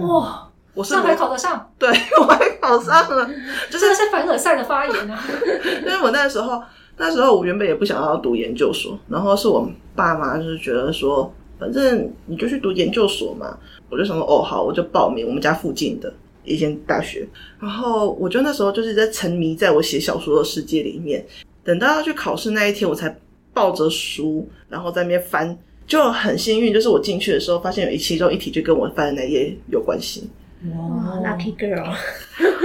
[0.00, 3.26] 哇，我是上海考得上，对 我还考上了，
[3.70, 5.22] 就是那是凡尔赛的发言啊！
[5.84, 6.62] 因为我那时候
[6.96, 13.58] 那时候我原本也不想要读研究所，然后是我爸妈就是觉得说，反正你就去读研究所嘛，
[13.90, 16.12] 我就想说哦好，我就报名我们家附近的
[16.44, 17.28] 一间大学，
[17.60, 21.24] 然后我就那时候就是在沉迷在我写小说的世界里面，
[21.62, 23.14] 等到要去考试那一天，我才
[23.52, 25.58] 抱着书，然后在那边翻。
[25.84, 30.30] 就很幸运，就是我进去的时候，发现有一其中一题就跟我翻的那页有关系。
[30.70, 31.92] 哇，lucky girl，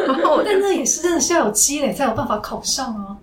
[0.05, 3.17] 然后 但那也是真的是要有积累才有办法考上啊！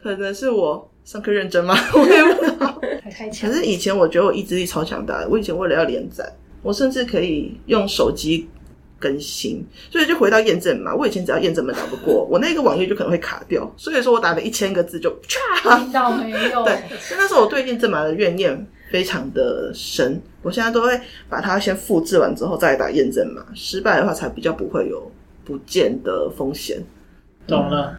[0.00, 1.74] 可能是我上课认真吗？
[1.94, 2.80] 我也不知道。
[3.10, 6.24] 太强可是以前我觉得我意志力超强大的，我以前为了要连载，
[6.62, 8.48] 我甚至可以用手机
[9.00, 10.94] 更新，所以就回到验证码。
[10.94, 15.78] 我以前只要验证码打不过，我那个网页就可能会卡掉，所以说我打了一千个字就唰。
[15.80, 16.62] 听到没有？
[16.64, 25.10] 对，所以那时候我对验证码的怨念非常的深，我现在都会把它先复制完之后再打验证码，失败的话才比较不会有
[25.44, 26.82] 不见的风险。
[27.46, 27.98] 懂了。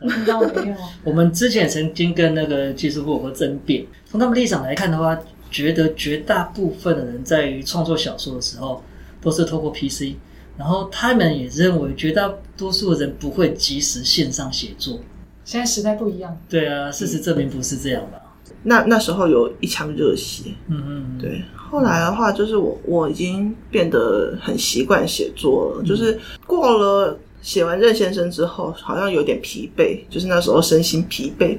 [1.03, 5.17] 我们之前曾经跟那个技术部有过争辩，从他们立场来看的话，
[5.49, 8.83] 觉得绝大部分的人在于创作小说的时候
[9.19, 10.13] 都是透过 PC，
[10.55, 14.99] 然后他们也认为绝大多数的人不会及时线上写作。
[15.43, 18.21] 现在时代不一样，对啊，事实证明不是这样吧？
[18.63, 31.57] 那那时候有一腔热血，嗯嗯，嗯，对，后来的话，就是我我已经变得很习惯写作了，就是过了写完任先生之后，好像有点疲惫，就是那时候身心疲惫，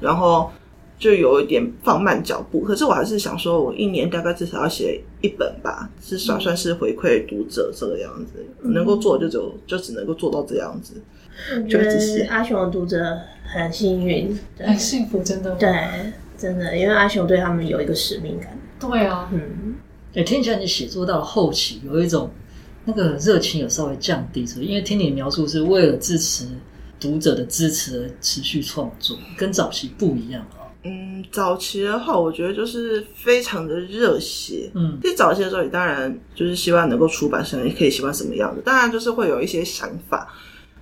[0.00, 0.50] 然后
[0.98, 2.60] 就有一点放慢脚步。
[2.60, 8.44] 可是我还是想说，我一年大概至少要写一本吧，至少算是回馈读者这个样子。
[8.62, 10.94] 能够做就只有就只能够做到这样子。
[11.54, 12.98] 我觉得阿雄的读者
[13.44, 15.54] 很幸运，很幸福，真的。
[15.56, 15.68] 对，
[16.36, 18.58] 真的，因为阿雄对他们有一个使命感。
[18.78, 19.74] 对啊，嗯，
[20.14, 22.30] 哎，听起来你写作到后期有一种
[22.84, 26.46] 那个热情有稍微降低，所以因为听你描述是为了支持
[27.00, 30.68] 读者的支持而持续创作，跟早期不一样啊。
[30.84, 34.70] 嗯，早期的话，我觉得就是非常的热血。
[34.74, 40.32] 嗯，其实早期的时候，你当然就是希望能够出版社，你可以喜欢什么样的，当然就是会有一些想法。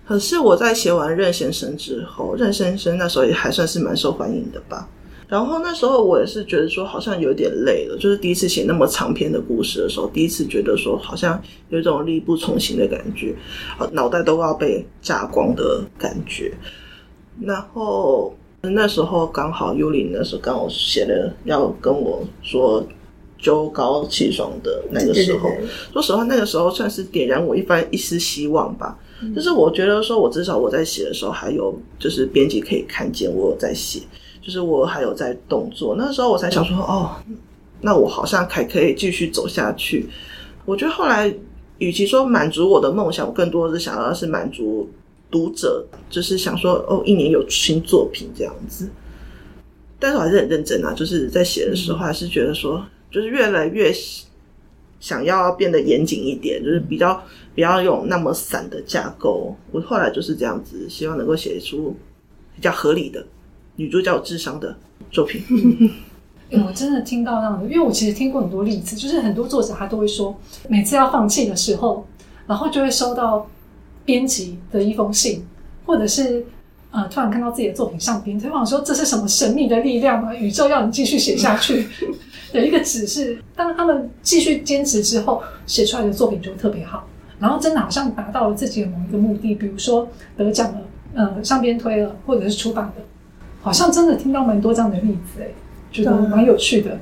[0.07, 4.87] 可是我在写完任先生之后，任先生那时候也还算是蛮受欢迎的吧。
[5.29, 13.35] 然后那时候我也是觉得说，好像有点累了，就是第一次写那么长篇的故事的时候，第一次觉得说，好像有一种力不从心的感觉，
[13.93, 16.53] 脑袋都要被炸光的感觉。
[17.41, 22.87] 然后那时候刚好幽灵那时候刚好写了要跟我说
[23.39, 25.51] 秋高气爽的那个时候，
[25.93, 28.99] 说实话，那个时候算是点燃我一番一丝希望吧。
[29.35, 34.01] 就是我觉得说，我至少我在写的时候，还有就是编辑可以看见我有在写，
[34.45, 35.95] 就是我还有在动作。
[35.97, 37.17] 那时候我才想说，哦，
[37.81, 40.07] 那我好像还可以继续走下去。
[40.67, 41.35] 我觉得后来，
[41.79, 44.89] 与其说满足我的梦想，我更多的是想要是满足
[45.31, 48.87] 读者，就是想说，哦，一年有新作品这样子。
[49.99, 53.91] 但是我还是很认真啊，就是在写的时候，还是觉得说，就是越来越
[55.01, 57.21] 想要变得严谨一点，就是比较。
[57.55, 59.55] 不要用那么散的架构。
[59.71, 61.95] 我后来就是这样子，希望能够写出
[62.53, 63.25] 比较合理的
[63.77, 64.77] 女主角有智商的
[65.11, 65.43] 作品。
[66.65, 70.37] 我真的听到那样的，因为我其实听过很多例子，就是很多作者他都会说，
[70.69, 72.07] 每次要放弃的时候，
[72.47, 73.47] 然后就会收到
[74.05, 75.45] 编辑的一封信，
[75.85, 76.45] 或者是
[76.93, 80.33] 呃突然看到自己的作品上边，他想说这是什么神秘的力量吗？
[80.33, 81.89] 宇宙要你继续写下去
[82.53, 83.43] 的一个指示。
[83.57, 87.09] 当他们继续坚持之后，写出来的作品就特别好。
[87.41, 90.79] 然后真的好像达到了自己的某一个目的，比如说得奖了，
[91.15, 93.03] 呃，上边推了，或者是出版的，
[93.65, 95.49] 好像真的听到蛮多这样的例子，哎，
[95.91, 96.99] 觉得蛮有趣的。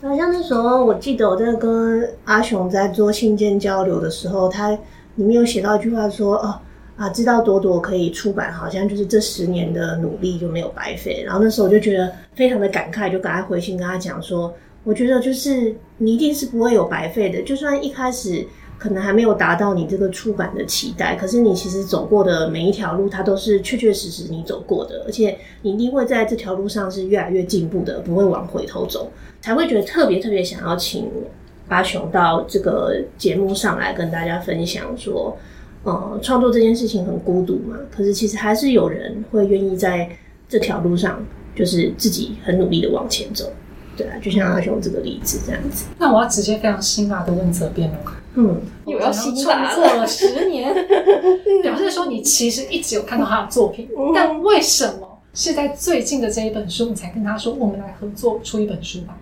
[0.00, 4.70] 好像那时候我记得我在跟阿雄在做信件交流的时候，他
[5.16, 6.58] 里面有写到一句话说：“哦
[6.96, 18.46] 啊，知道朵朵可以出版，好像就是这十年的努力就没有白费。”然后那时候我就觉得非常的感慨，就赶快回信跟他讲说：“我觉得就是你一定是不会有白费的，就算一开始。”
[18.78, 29.10] 可能还没有达到你这个出版的期待，可是你其实走过的每一条路，它都是确确实实你走过的，而且你一定会在这条路上是越来越进步的，不会往回头走，
[29.40, 31.10] 才会觉得特别特别想要请
[31.68, 35.36] 阿雄到这个节目上来跟大家分享说，
[35.82, 40.08] 呃，创作这件事情很孤独嘛，可是其实还是有人会愿意在
[40.48, 43.50] 这条路上，就是自己很努力的往前走。
[43.96, 45.86] 对啊，就像阿雄这个例子这样子。
[45.98, 47.98] 那我要直接非常辛辣的问责辩了。
[48.34, 50.74] 嗯，我要辛辣做了十年，
[51.62, 59.16] 表示说你其实一直有看到他的作品，但为什么是在最近的这一本书，你才跟他说我们来合作出一本书吧？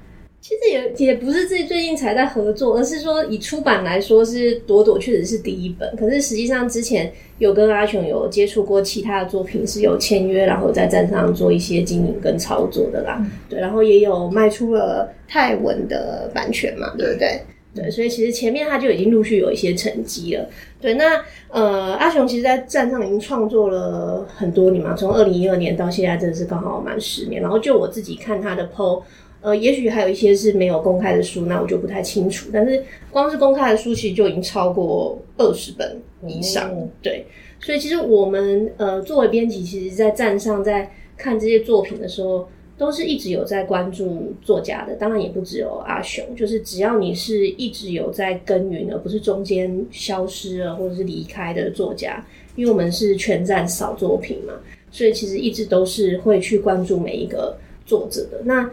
[0.44, 5.96] 其实也也不是最最近才在合作，而是说以出版来说，是朵朵确实是第一本。
[5.96, 13.26] 可是实际上之前有跟阿雄有接触过其他的作品，是有签约，然后在站上做一些经营跟操作的啦。
[13.48, 17.40] 对，然后也有卖出了泰文的版权嘛，对不对？
[17.74, 20.46] 对，所以其实前面他就已经陆续有一些成绩了。
[20.78, 27.40] 对，那呃，阿雄其实，在站上已经创作了很多年嘛，从二零一二年到现在，真的是刚好满十年。
[27.40, 29.02] 然后就我自己看他的 PO。
[29.44, 32.48] 呃，也许还有一些是没有公开的书，那我就不太清楚。
[32.50, 36.74] 但是光是公开的书，其实就已经超过二十本以上。
[37.02, 37.26] 对，
[37.60, 44.94] 所以其实我们呃作为编辑，其实，在站上在看这些作品的时候，都是一直有在关注作家的。
[44.94, 52.24] 当然也不只有阿雄，就是只要你是一直有在耕耘，而不是中间消失了或者是离开的作家，
[52.56, 54.54] 因为我们是全站扫作品嘛，
[54.90, 57.54] 所以其实一直都是会去关注每一个
[57.84, 58.40] 作者的。
[58.42, 58.70] 那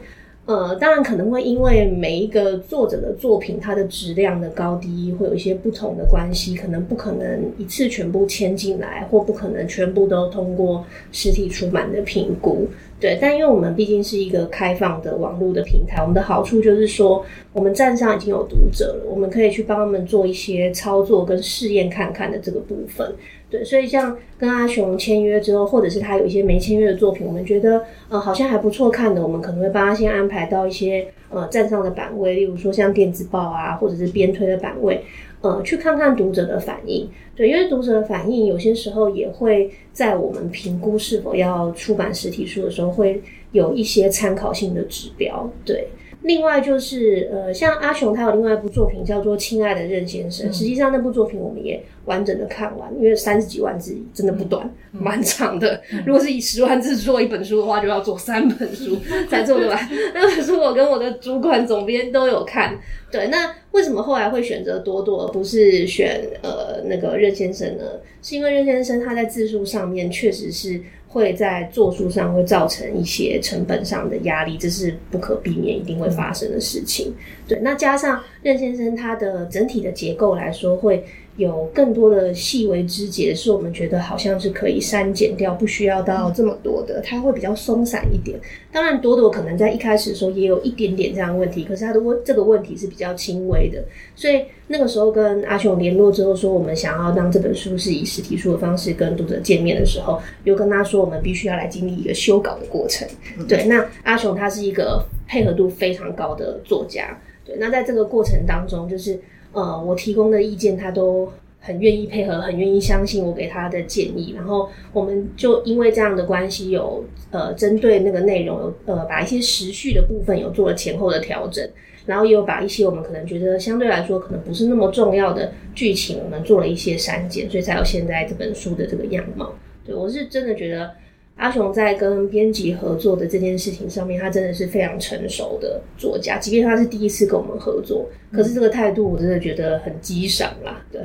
[0.47, 12.67] 呃，当然可能会因为每一个作者的作品，它的质量的高低会有一些不同的关系，可能不可能一次全部签进来，或不可能全部都通过实体出版的评估。
[12.99, 17.23] 对，但因为我们毕竟是一个开放的网络的平台，我们的好处就是说，
[17.53, 23.13] 我们站上已经有读者了，我们可以去帮他们做一些操作跟试验看看的这个部分。
[23.51, 35.03] 对，所以像跟阿雄签约之后，或者是他有一些没签约的作品，我们觉得呃好像还不错看的，我们可能会帮他先安排到一些呃站上的版位，例如说像电子报啊，或者是边推的版位，
[35.41, 37.09] 呃去看看读者的反应。
[37.35, 43.21] 对，因为读者的反应有些时候也会在我们评估是否要出版实体书的时候，会
[43.51, 45.49] 有一些参考性的指标。
[45.65, 45.89] 对。
[46.23, 55.81] 另外就是呃，像阿雄他有另外一部作品叫做《亲爱的任先生》，实际上那部作品我们也完整的看完，因为三十几万字真的不短，蛮长的。
[56.05, 58.97] 如果是以十万字做一本书的话，就要做三本书
[59.27, 59.89] 才做得完。
[60.13, 62.77] 那本书我跟我的主管总编都有看。
[63.11, 67.83] 对，那为什么后来会选择多多而不是选呃那个任先生呢？
[68.21, 70.79] 是因为任先生他在字数上面确实是。
[71.11, 77.13] 会在做数上会造成一些成本上的压力，这是不可避免一定会发生的事情。
[77.45, 81.03] 对，那加上任先生他的整体的结构来说会。
[81.37, 88.37] 有更多的细微枝节，是我们觉得好像是可以删减掉，不需要到这么多的，它会比较松散一点。
[88.69, 93.81] 当然，朵朵可能在一开始的时候也有一点点这样的问题，可是他的问这个问题是比较轻微的。
[94.13, 103.07] 所以那个时候跟阿雄联络之后，说我们想要让这本书是以实体书的方式跟读者见面的时候，又跟他说我们必须要来经历一个修稿的过程。
[103.47, 107.17] 对，那阿雄他是一个配合度非常高的作家。
[107.45, 109.19] 对，那在这个过程当中，就是。
[109.53, 111.29] 呃，我提供的意见，他都
[111.59, 114.31] 很愿意配合，很愿意相信我给他的建议。
[114.33, 121.69] 然后，我们就因为这样的关系，有呃，针对那个内容，有呃，把一些时序的部分有做了前后的调整，
[122.05, 129.53] 然后也有把一些我们可能觉得相对来说可能不是那么重要的剧情，我们做了一些删减，所以才有现在这本书的这个样貌。
[129.85, 130.89] 对我是真的觉得。
[131.37, 136.37] 阿雄在跟编辑合作的这件事情上面，他真的是非常成熟的作家。
[136.37, 140.81] 即便他是第一次跟我们合作，可是这个态度我真的觉得很激赏啦。
[140.91, 141.01] 对，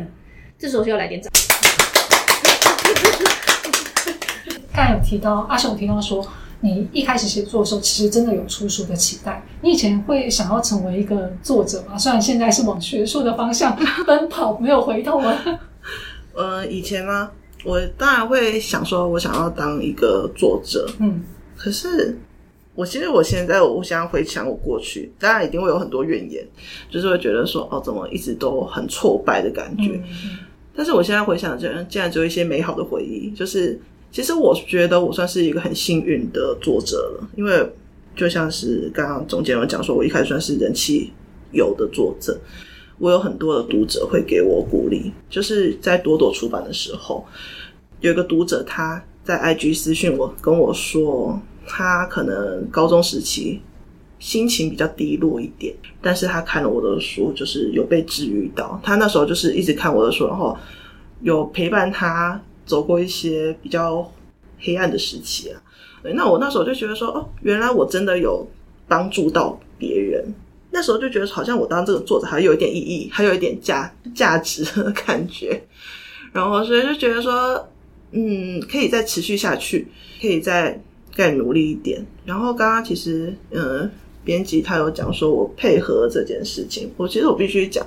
[0.58, 1.32] 这时候需要来点掌。
[4.74, 6.22] 刚才有提到阿雄提到说，
[6.60, 9.42] 你一开始写作的时候，其实真的有出书的期待。
[9.62, 11.96] 你以前会想要成为一个作者吗？
[11.96, 13.74] 虽然现在是往学术的方向
[14.06, 15.60] 奔跑，没有回头了。
[16.34, 17.30] 呃，以前吗？
[17.64, 21.22] 我当然会想说，我想要当一个作者，嗯，
[21.56, 22.16] 可是
[22.74, 26.46] 我其实我现在我想要回想我过去，当然一定会有很多怨言，
[26.90, 30.00] 就是会觉得说，哦，怎么一直都很挫败的感觉。
[30.74, 33.30] 但是我现在回想，竟然竟然只有一些美好的回忆。
[33.30, 33.80] 就是
[34.12, 37.66] 其实我觉得我算是一个很幸运的作者了，因为
[38.14, 41.10] 就像是刚刚总监有讲说，我一开始算是人气
[41.50, 42.38] 有的作者。
[42.98, 47.24] 我有很多的读者会给我鼓励，就是在朵朵出版的时候，
[48.00, 53.60] 有一个读者他在 IG 私讯我，跟我说他可能高中时期
[54.18, 58.80] 心情比较低落一点，但是他看了我的书，就是有被治愈到。
[58.82, 60.56] 他那时候就是一直看我的书，然后
[61.20, 64.10] 有陪伴他走过一些比较
[64.60, 65.60] 黑暗的时期啊。
[66.14, 68.46] 那我那时候就觉得说，哦，原来我真的有
[68.88, 70.24] 帮助到别人。
[70.76, 75.58] 那时候就觉得好像我当这个作者还有一点意义，还有一点价价值的感觉，
[76.34, 77.66] 然后所以就觉得说，
[78.10, 79.88] 嗯，可以再持续下去，
[80.20, 80.78] 可以再
[81.14, 82.04] 再努力一点。
[82.26, 83.90] 然后刚刚其实，嗯，
[84.22, 87.86] 编辑他有讲说我配合这件事情，我其实我必须讲，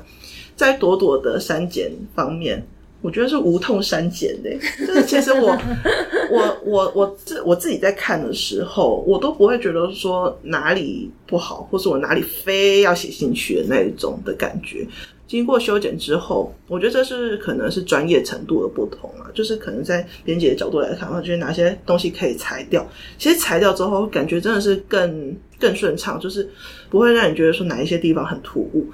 [0.55, 2.67] 在朵朵的删减方面。
[3.01, 4.49] 我觉得是无痛删减的，
[4.85, 5.57] 就是其实我
[6.29, 14.85] 我我我自我自己在看的时候，我都不会觉得说哪里不好，或是我哪里非要写进去的那一种的感觉。
[15.27, 22.85] 经过修剪之后，我觉得这是可能是专业程度的不同啊，就是可能在编辑的角度来看，我觉得哪些东西可以裁掉。
[23.17, 26.49] 其实裁掉之后，感觉真的是更更顺畅，就是
[26.89, 28.87] 不会让你觉得说哪一些地方很突兀。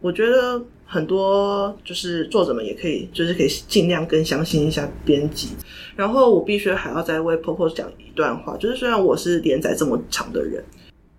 [0.00, 0.60] 我觉得。
[0.88, 5.48] 很多就是作者们也可以，就是可以尽量更相信一下编辑。
[5.96, 10.62] 然后我必须还要再为 Popo 讲一段话，就是虽然我是连载这么长的人，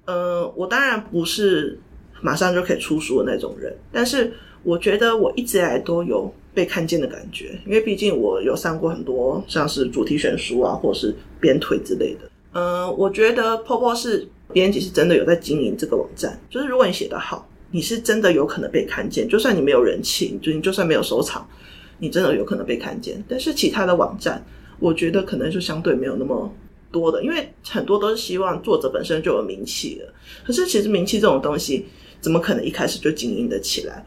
[0.05, 1.77] 呃，我当然不是
[2.21, 4.31] 马上就可以出书的那种人，但是
[4.63, 12.29] 我觉得我一直以来都有被看见的感觉，因为毕竟我有上过很多像是主题选书啊，或者是编推之类的。
[12.53, 17.45] 嗯，我觉得 Popo 是编辑是真的有在经营这个网站，就是如果你写得好。
[17.71, 21.47] 你是真的有可能被看见，就算你没有人气，就你就算没有收藏，
[21.99, 23.23] 你真的有可能被看见。
[23.27, 24.43] 但是其他的网站，
[24.79, 26.51] 我觉得可能就相对没有那么
[26.91, 30.13] 多的，因为很多都是希望作者本身就有名气了。
[30.45, 31.85] 可是其实名气这种东西，
[32.21, 34.05] 怎么可能一开始就经营的起来？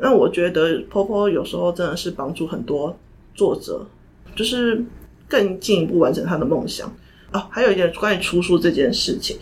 [0.00, 2.98] 那我觉得婆婆有时候真的是帮助很多
[3.34, 3.86] 作者，
[4.34, 4.84] 就是
[5.28, 6.92] 更进一步完成他的梦想。
[7.32, 9.38] 哦，还有一点关于出书这件事情，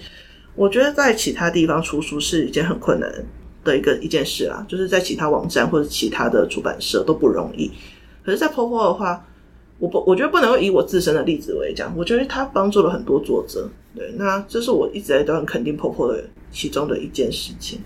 [0.55, 3.11] 我觉得在其他地方出书是一件很困难。
[3.65, 7.71] 的一个一件事啦，就是在其他网站或者其他的出版社都不容易。
[8.25, 9.27] 可是，在 Popo 的话，
[9.79, 13.69] 我不，我觉得不能够以我自身的例子为讲，我觉得他帮助了很多作者。
[13.97, 17.81] 对，那这是我一直在都很肯定 Popo 的其中的一件事情。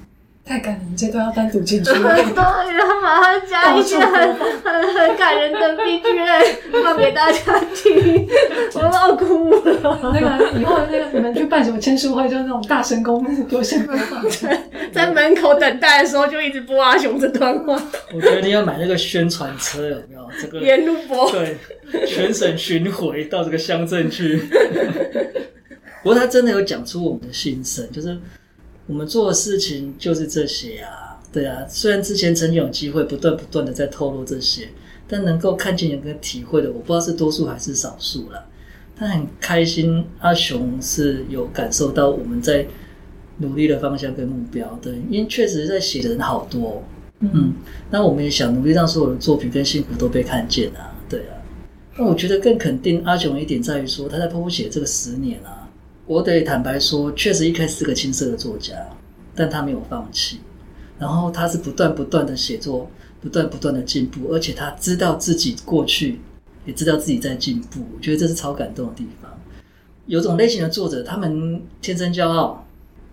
[0.48, 1.92] 太感人，这段要单独进去。
[1.92, 8.26] 对，然后马上加一些很很很感人的 BGM 放给大家听，
[8.74, 9.98] 我都要哭了。
[10.14, 14.24] 那个以后那个你们去办什么签书会，就是那种大神功优先播放。
[14.90, 17.78] 在门口等待的时候，就一直播阿雄这段话。
[18.14, 20.26] 我觉得你要买那个宣传车，有没有？
[20.40, 21.56] 这个沿路播，对，
[22.06, 24.40] 全省巡回到这个乡镇去。
[26.02, 28.16] 不过他真的有讲出我们的心声，就是
[28.88, 31.64] 我们做的事情就是这些啊，对啊。
[31.68, 34.68] 虽然之前曾经有机会不断不断的在透露这些，
[35.06, 38.46] 但能够看见跟体会的，我不知道是多数还是少数了。
[38.96, 42.66] 他很开心，阿雄是有感受到我们在
[43.36, 46.82] 努力的方向跟目标，对，因为确实在写的人好多，
[47.20, 47.52] 嗯，
[47.90, 51.36] 那我们也想努力让所有的作品跟幸福都被看见啊，对啊。
[51.96, 55.57] 那我觉得更肯定阿雄一点在于说，他在剖剖写这个十年啊。
[56.08, 58.74] 我得坦白说，确实一开始是个青涩的作家，
[59.34, 60.40] 但他没有放弃。
[60.98, 62.90] 然后他是不断不断的写作，
[63.20, 66.18] 不断不断的进步，而且他知道自己过去，
[66.64, 67.80] 也知道自己在进步。
[67.94, 69.30] 我觉得这是超感动的地方。
[70.06, 72.66] 有种类型的作者，他们天生骄傲，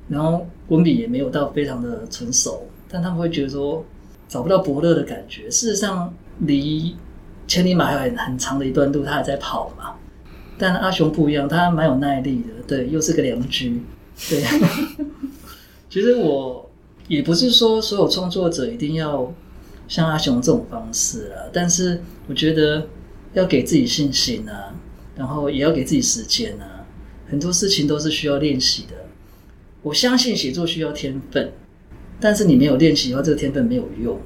[0.08, 3.84] 然后文笔也没有到非常的成熟，但他们会觉得说
[4.30, 5.52] 找不到伯乐的感觉。
[5.52, 6.96] 事实上，离
[7.46, 9.94] 千里马还有很很长的一段路，他还在跑嘛。
[10.58, 13.82] 但阿雄不一样，他蛮有耐力的，对，又是个良居，
[14.30, 14.44] 对。
[15.90, 16.70] 其实我
[17.08, 19.34] 也不是说所有创作者一定要
[19.88, 22.88] 像阿雄这种方式啊，但是我觉得
[23.34, 24.74] 要给自己信心啊，
[25.16, 26.86] 然后也要给自己时间啊，
[27.30, 28.96] 很多事情都是需要练习的。
[29.84, 31.52] 我相信写作需要天分，
[32.20, 34.20] 但是你没有练习的话，这个天分没有用，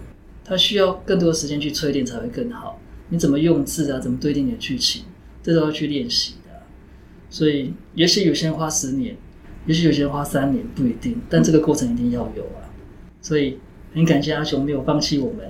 [0.45, 2.79] 它需要更多的时间去淬炼才会更好。
[3.09, 3.99] 你怎么用字啊？
[3.99, 5.03] 怎么对定你的剧情？
[5.41, 6.61] 这都要去练习的，
[7.29, 9.15] 所以也许有些人花十年，
[9.65, 11.21] 也许有些人花三年，不一定。
[11.29, 12.67] 但这个过程一定要有啊！
[13.21, 13.59] 所以
[13.93, 15.49] 很感谢阿雄没有放弃我们，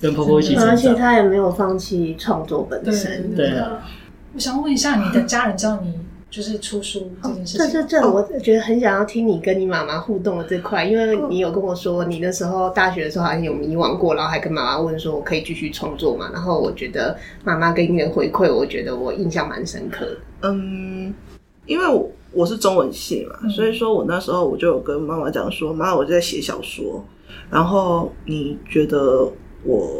[0.00, 3.34] 跟婆婆一起成长，而且他也没有放弃创作本身。
[3.34, 3.86] 对啊，
[4.34, 5.94] 我想问一下，你的家人知道你？
[6.30, 16.28] 就是出书这件事情，这这这，我觉得很想要听你跟你妈妈互动的这块，因为你有跟我说，你那时候大学的时候好像有迷惘过，然后还跟妈妈问说，我可以继续创作嘛？
[16.30, 20.18] 然后我觉得妈妈给你的回馈，我觉得我印象蛮深刻的。
[20.42, 21.14] 嗯，
[21.64, 27.02] 因为我我是中文系嘛，所以说我那时候我就有跟妈妈讲说，妈，我在写小说，
[27.48, 29.26] 然后你觉得
[29.64, 29.90] 我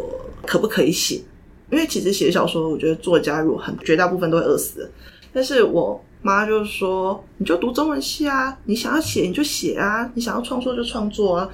[0.44, 1.22] 可不可以写？
[1.70, 4.90] 因为其实写小说，我觉得作家如果很绝大部分都会饿死，
[5.32, 5.98] 但是我。
[6.20, 11.48] 妈就说：“你就读中文系啊，你想要写你就写啊，你想要创作就创作啊。”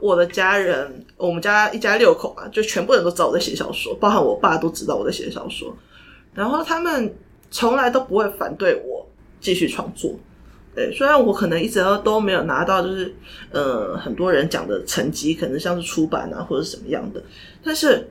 [0.00, 5.76] 我的家人，我们家一家六口啊，就全部人都知道我在写小说，包含我爸都知道我在写小说。
[6.32, 7.14] 然后他们
[7.50, 9.06] 从来都不会反对我
[9.40, 10.14] 继续创作。
[10.74, 13.14] 对，虽然我可能一直都都没有拿到，就是
[13.50, 17.22] 呃很多人讲的成绩，可能像是出版啊或者什么样的，
[17.64, 18.08] 但是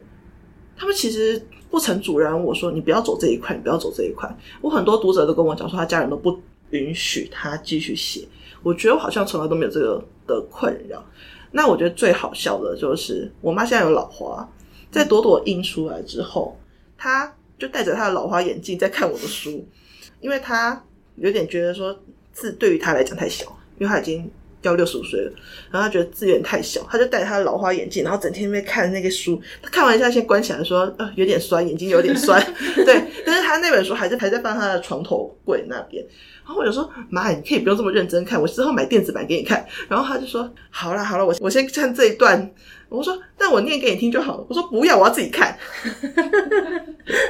[0.75, 1.41] 他们其实。
[1.69, 4.29] 不曾阻拦我说：“你不要走这一块，你不要走这一块。”
[4.61, 6.39] 我很多读者都跟我讲说，他家人都不
[6.71, 8.27] 允许他继续写。
[8.63, 11.03] 我觉得我好像从来都没有这个的困扰。
[11.51, 14.47] 那我觉得最好笑的就是，我妈现在有老花，
[14.91, 16.59] 在朵朵印出来之后，
[16.97, 19.65] 她就戴着她的老花眼镜在看我的书，
[20.19, 20.83] 因为她
[21.15, 21.97] 有点觉得说
[22.31, 23.45] 字对于她来讲太小，
[23.77, 24.29] 因为她已经。
[24.61, 25.31] 要六十五岁了，
[25.71, 29.41] 然后他觉得字有点太小，他就戴他的老花眼镜，然后整天在看那个书。
[29.61, 32.41] 他看完一下，先关起来，说：“呃，有点酸，眼睛有点酸。
[32.85, 36.05] ”对，但是他那本书还是还在放他的床头柜那边。
[36.45, 42.51] 然后我就说：“妈，你可以不用这么认真看，我之后买电子版给你看。”然后他就说：“好了好了，我我先看这一段。”
[42.89, 45.57] 我说：“但我念给你听就好了。”我说：“不要，我要自己看。”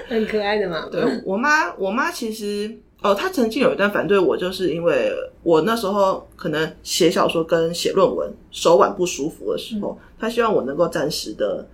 [0.07, 0.87] 很可爱的嘛。
[0.91, 2.79] 对我妈，我妈其实。
[3.01, 5.09] 哦，他曾经有一段反对我，就是因为
[5.41, 11.65] 我那时候可能写小说跟写论文手腕不舒服的时候，他希望我能够暂时的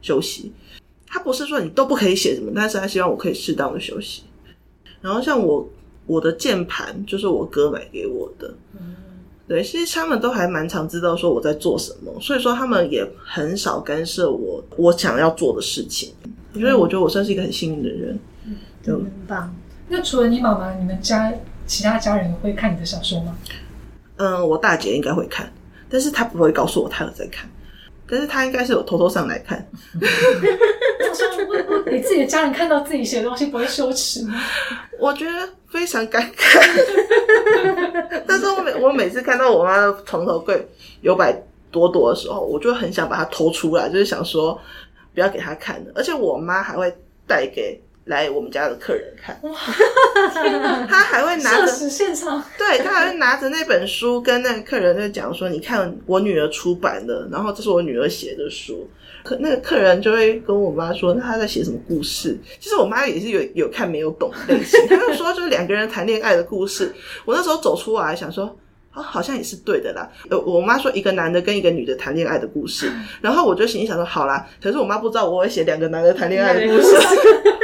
[0.00, 0.52] 休息。
[1.06, 4.22] 他不是说你都不可以写什么，但是他希望我可以适当的休息。
[5.00, 5.68] 然后像我
[6.06, 8.52] 我的键盘就是我哥买给我的，
[9.46, 16.12] 对，其实他们都还蛮常知道说我在做什么，所以说他们也很少干涉我我想要做的事情。
[16.54, 18.18] 所以我觉得我算是一个很幸运的人，
[18.82, 19.54] 就很棒。
[19.92, 21.30] 那除了你妈妈，你们家
[21.66, 23.36] 其他家人会看你的小说吗？
[24.16, 25.52] 嗯，我大姐应该会看，
[25.90, 27.46] 但是她不会告诉我她有在看，
[28.08, 29.68] 但是她应该是有偷偷上来看。
[29.94, 31.28] 我说，
[31.92, 34.40] 你自己的家人看到自己写的东西不会羞耻吗？
[34.98, 38.22] 我觉得非常尴尬。
[38.26, 40.66] 但是我每我每次看到我妈的床头柜
[41.02, 41.38] 有摆
[41.70, 44.58] 朵朵的时候，我就很想把它偷出来，就是想说
[45.12, 45.92] 不要给她看的。
[45.94, 46.90] 而且我妈还会
[47.26, 49.40] 带给来我们家的客人看，
[50.88, 58.88] 他还会拿着，现场，对他还会拿着那本书跟那个客人就讲说：“你看我女儿出版的，然后这是我女儿写的书。”
[59.22, 66.92] 可那个客人就会跟我妈说：“那她在写什么故事？”其实我妈也是有有看没有懂的类型，她就说就是两个人谈恋爱的故事。
[67.24, 68.56] 我那时候走出来想说。
[68.94, 70.06] 哦，好像也是对的啦。
[70.28, 72.92] 呃，我妈说一个男的跟一个女的谈恋爱的故事，
[73.22, 74.46] 然后我就心里想说，好啦。
[74.62, 76.94] 可是我妈不知道我会写两个男的谈恋爱的故事。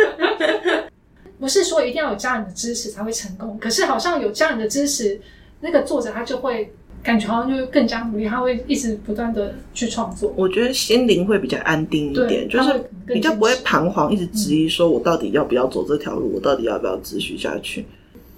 [1.39, 5.21] 不是说一定要有家人的支持才会成功，可是好像有家人的支持，
[5.61, 6.73] 那个作者他就会
[7.03, 10.33] 感觉好像就更加努力，他会一直不断的去创作。
[10.37, 17.87] 我觉得心灵会比较安定一点，就是比较不会彷徨，一直质疑说我到底要不要走这条路，我到底要不要继续下去。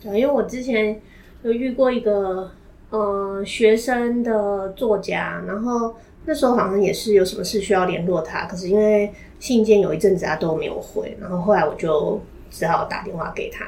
[0.03, 1.01] 对，因为我之前
[1.43, 2.51] 有遇过一个。
[2.93, 5.95] 呃，学生的作家，然后
[6.25, 12.21] 那时候好像也是有什么事需要联络他，可是因为信件有一阵子他都没有回，然后后来我就
[12.51, 13.65] 只好打电话给他，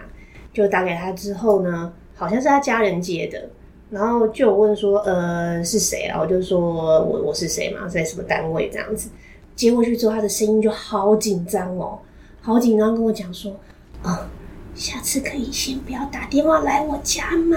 [0.52, 3.48] 就打给他之后呢，好像是他家人接的，
[3.90, 6.18] 然后就问说，呃，是谁啊？
[6.20, 6.60] 我就说
[7.04, 9.08] 我我是谁嘛，在什么单位这样子，
[9.54, 11.98] 接过去之后，他的声音就好紧张哦，
[12.40, 13.54] 好紧张，跟我讲说，
[14.02, 14.28] 啊，
[14.74, 17.56] 下次可以先不要打电话来我家吗？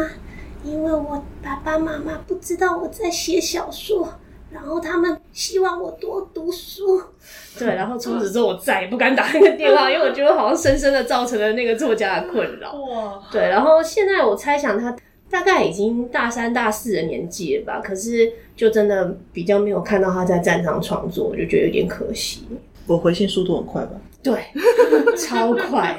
[0.63, 4.15] 因为我爸爸妈妈不知道我在写小说，
[4.55, 7.01] 然后他们希望我多读书。
[7.59, 12.73] 对，然后从此之后我再也不敢打那个电话，因为我觉得好像深深的造成了那个作家的困扰。
[12.73, 13.21] 哇！
[13.29, 14.95] 对，然后现在我猜想他
[15.29, 22.47] 大概已经大三大四的年纪了吧，可是就真的比较没有看到他在站上创作，我就觉得有点可惜。
[22.87, 23.91] 我回信速度很快吧？
[24.23, 24.45] 对，
[25.17, 25.97] 超快。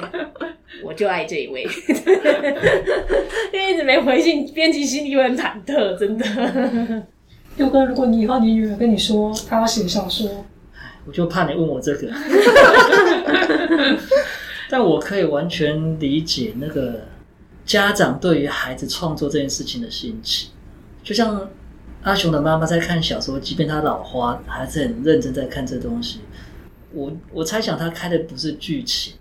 [0.83, 1.63] 我就爱这一位，
[3.53, 6.25] 因为一直没回信，编辑心里会很忐忑，真的。
[7.57, 10.45] 六哥，如果你以后你女儿跟你说她要写小说，
[11.05, 12.07] 我就怕你问我这个。
[14.69, 17.05] 但我可以完全理解那个
[17.65, 20.49] 家长对于孩子创作这件事情的心情。
[21.03, 21.49] 就像
[22.03, 26.19] 阿雄的妈妈在看小说，即便他老花，还是很认真在看这东西。
[26.93, 29.13] 我我猜想他开的不是剧情。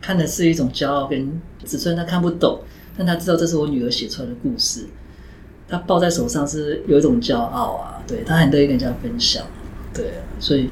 [0.00, 2.60] 看的是一种骄傲跟，只虽然他看不懂，
[2.96, 4.86] 但他知道这是我女儿写出来的故事，
[5.68, 9.46] 他抱在手上是有一种骄傲啊，对他很乐意跟人家分享，
[9.92, 10.70] 对，所以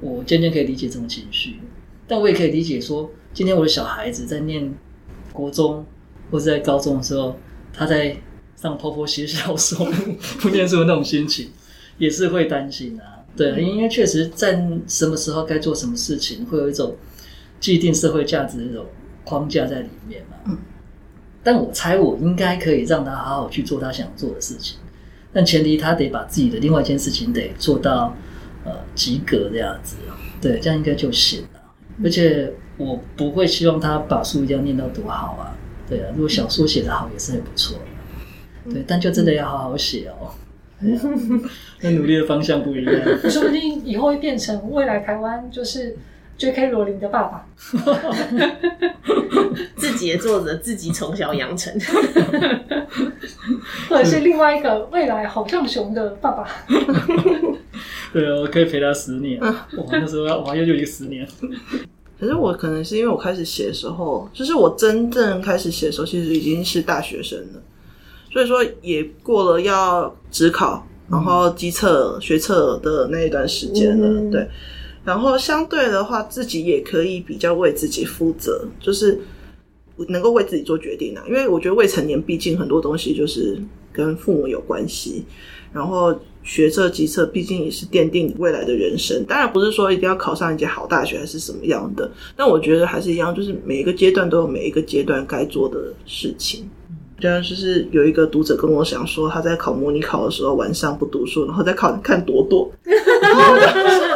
[0.00, 1.56] 我渐渐可以理解这种情绪，
[2.06, 4.72] 但我也可以理解说，今天我的小孩子在念
[5.32, 5.84] 国中
[6.30, 7.36] 或者在高中的时候，
[7.72, 8.16] 他在
[8.54, 9.86] 上婆婆写小说
[10.40, 11.50] 不念书的那种心情，
[11.98, 16.94] 也是会担心啊，对，因为确实在什么时候该做什么事情，会有一种。
[17.58, 18.84] 既定社会价值那种
[19.24, 20.58] 框架在里面嘛，嗯，
[21.46, 24.76] 但我猜我应该可以让他好好去做他想做的事情，
[25.32, 28.12] 但前提他得把自己的另外一件事情得做到
[28.64, 29.94] 呃及格这样子，
[30.40, 31.60] 对，这样应该就行了。
[32.02, 35.54] 而且我不会希望他把书一定要念到多好啊，
[35.88, 37.78] 对啊，如果小说写得好也是很不错
[38.66, 40.34] 的，对，但就真的要好好写哦，
[41.80, 42.94] 那努力的方向不一样，
[43.30, 45.96] 说不定以后会变成未来台湾就是。
[46.38, 46.70] J.K.
[46.70, 47.46] 罗琳的爸爸，
[49.76, 51.72] 自己的作者，自己从小养成，
[53.88, 56.46] 或者是另外一个未来好像熊的爸爸。
[58.12, 59.40] 对啊，我可以陪他十年。
[59.40, 61.26] 哇，那时候哇，又就一个十年。
[62.20, 67.62] 可是我可能是因为我开始写的时候，就是我真正开始写的时候，其实已经是大学生了，
[68.30, 74.30] 所以说也过了要职考，然后机测、学测的那一段时间了。
[74.30, 74.46] 对。
[75.06, 79.18] 然后相对的话，自己也可以比较为自己负责，就是
[80.08, 81.22] 能够为自己做决定啊。
[81.28, 83.56] 因为我觉得未成年，毕竟很多东西就是
[83.92, 85.24] 跟父母有关系。
[85.72, 89.22] 然后学测、级测，毕竟也是奠定你未来的人生。
[89.28, 92.10] 当然不是说一定要考上一间好大学，还是什么样的。
[92.34, 96.68] 但我觉得还是一样，就是每一个阶段都有每一个阶段该做的事情。
[97.20, 102.70] 这样就是有一个读者跟我想说，他在考模拟考的时候晚上不读书，然后在考看朵朵。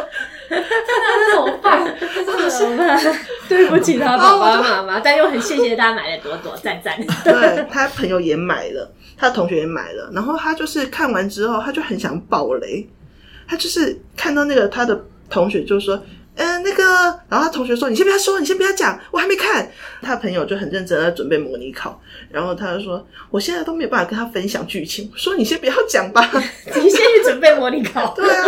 [2.51, 2.65] 是？
[3.49, 7.01] 对不起他爸爸妈妈，但又很谢谢他买了朵朵，赞赞。
[7.25, 12.89] 对他朋友也买了，他同学也买了，然后他就是看完之后，他就很想爆雷，
[13.49, 16.03] 他就是看到那个他的同学就说。
[16.41, 16.83] 嗯，那个，
[17.29, 19.71] 然后他同学说：“你先不要说，你先不要讲，我还没看。”
[20.01, 28.45] 他朋友就很认真的准备模拟考，然后他就说：“我现在都没有办法跟他分享剧情。”说：“你先不要讲吧，你先去准备模拟考。”对啊，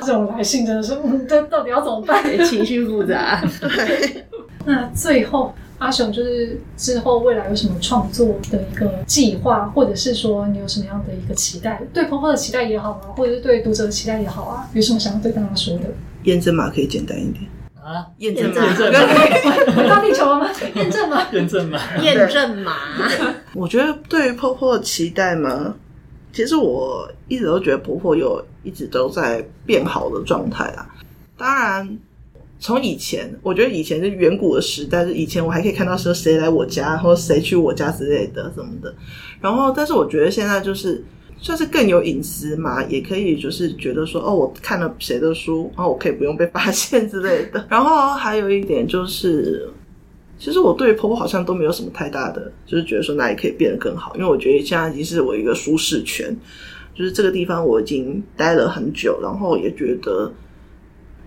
[0.00, 0.94] 这种来信真的是，
[1.26, 2.22] 这到底要怎么办？
[2.44, 3.42] 情绪复杂。
[3.62, 4.24] 对。
[4.66, 11.82] 那最后，阿雄就是之后未来有什么创作的一个计划，或者是说你有什么样的一个期待？
[11.94, 15.84] 对婆婆的期待也好啊，或者是对读者的期待也好啊，有什么想要对大家说的？
[16.24, 17.44] 验证码可以简单一点。
[17.74, 18.98] 啊，验证验证码，
[19.76, 20.50] 回到地球了吗？
[20.74, 21.22] 验证吗？
[21.32, 22.72] 验证码，验证码，
[23.52, 25.74] 我觉得对于婆婆的期待嘛，
[26.32, 30.86] 其实我一直都觉得婆婆有一直都在变好的状态啊。
[31.36, 31.98] 当然，
[32.58, 38.94] 从以前，我觉得以前是远古的时代，是以前我还可以看到说谁来我家，或者谁去我家之类的什么的。
[39.42, 41.04] 然后，但是我觉得现在就是
[41.38, 47.66] 算是更有隐私嘛，也可以就是觉得说，哦，我看了谁的书，然后我可以不用被发现之类的。
[47.70, 49.70] 然后还有一点就是。
[50.36, 56.36] 其实我对婆婆好像都没有什么太大的，就是觉得说哪里可以变得更好，因为我觉得现在已经是我一个舒适圈，
[56.92, 60.30] 就是这个地方我已经待了很久，然后也觉得，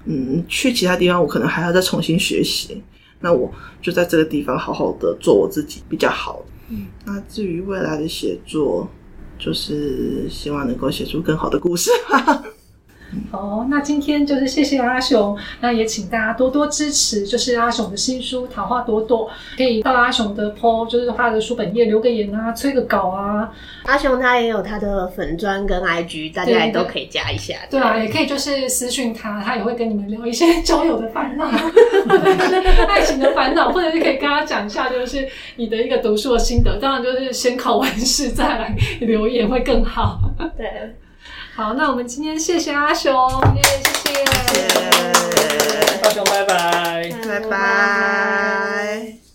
[0.04, 2.84] 嗯，去其他地方我可能还要再重新学习，
[3.22, 3.50] 那我
[3.82, 6.44] 就在这个地方好好的做我自己比较好。
[6.70, 8.88] 嗯，那至于未来的写作，
[9.40, 12.44] 就是希望能够写出更好的故事吧。
[13.32, 23.50] 好，那今天就是谢谢阿雄，那也请大家多多支持，就是阿雄的新书《桃花朵朵》，可以到阿雄的 PO，就是他的书本页留个言啊，催个稿啊，
[23.86, 27.56] 阿雄他也有他的粉砖跟 IG，大家也都可以加一下。
[27.70, 31.46] 对啊，也可以就是私讯他，他也会跟你们聊一些交友的烦恼，
[32.88, 36.78] 爱情的烦恼，或者是可以跟他讲一下，就是你的一个读书的心得。
[36.80, 40.20] 当然就是先考完试再来留言会更好。
[40.58, 40.96] 对，
[41.58, 43.12] 好，那我们今天谢谢阿雄，
[43.56, 44.26] 耶，谢谢。
[44.54, 47.12] 谢谢阿雄拜拜。
[47.28, 49.27] 拜拜。